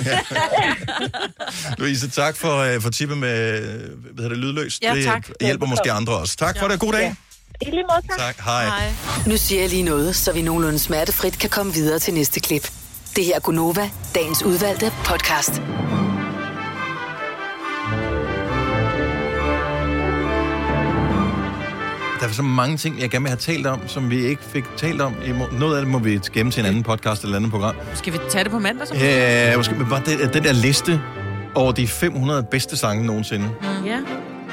[1.79, 4.83] Louise, tak for, øh, for tippet med hvad hedder det, lydløst.
[4.83, 5.29] Ja, det tak.
[5.41, 6.37] hjælper måske andre også.
[6.37, 6.81] Tak for det.
[6.81, 7.15] God dag.
[7.61, 8.19] I lige måde, tak.
[8.19, 8.45] Tak.
[8.45, 8.65] Hej.
[8.67, 8.93] Nej.
[9.27, 12.71] Nu siger jeg lige noget, så vi nogenlunde smertefrit kan komme videre til næste klip.
[13.17, 15.63] Det her er Gunova, dagens udvalgte podcast.
[22.21, 24.65] Der er så mange ting, jeg gerne vil have talt om, som vi ikke fik
[24.77, 25.15] talt om.
[25.53, 27.75] Noget af det må vi gemme til en anden podcast eller et andet program.
[27.95, 28.87] Skal vi tage det på mandag?
[28.89, 28.95] Så?
[28.95, 31.01] Ja, måske men bare det, den der liste
[31.55, 33.99] over de 500 bedste sange nogensinde, Ja.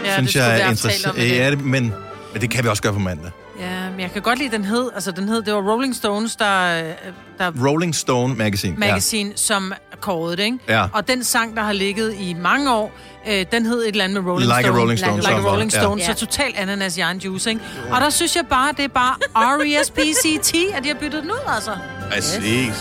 [0.05, 1.17] Ja, synes det skulle jeg er interessant.
[1.17, 1.93] Ja, det, men,
[2.33, 3.31] men det kan vi også gøre på mandag.
[3.59, 6.35] Ja, men jeg kan godt lide, den hed, altså den hed, det var Rolling Stones,
[6.35, 6.93] der, øh,
[7.37, 8.75] der Rolling Stone Magazine.
[8.77, 9.35] Magazine, ja.
[9.35, 10.57] som kårede det, ikke?
[10.69, 10.85] Ja.
[10.93, 12.91] Og den sang, der har ligget i mange år,
[13.27, 14.79] øh, den hed et eller andet med Rolling Like a Stone.
[14.79, 15.71] Rolling Stone, Like, like a Rolling.
[15.71, 16.01] Stone.
[16.01, 16.13] Ja.
[16.13, 17.61] Så total ananas juice, ikke?
[17.91, 21.53] Og der synes jeg bare, det er bare R-E-S-P-C-T, at de har byttet den ud,
[21.55, 21.71] altså.
[22.11, 22.73] Præcis.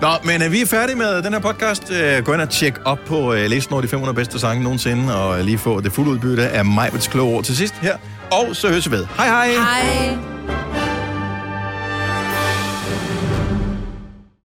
[0.00, 1.90] Nå, men er vi er færdige med den her podcast?
[1.90, 5.22] Øh, Gå ind og tjek op på uh, listen over de 500 bedste sange nogensinde,
[5.22, 7.96] og lige få det fulde udbytte af Majbets kloge ord til sidst her.
[8.30, 9.06] Og så høres vi ved.
[9.16, 9.48] Hej hej.
[9.48, 10.16] Hej.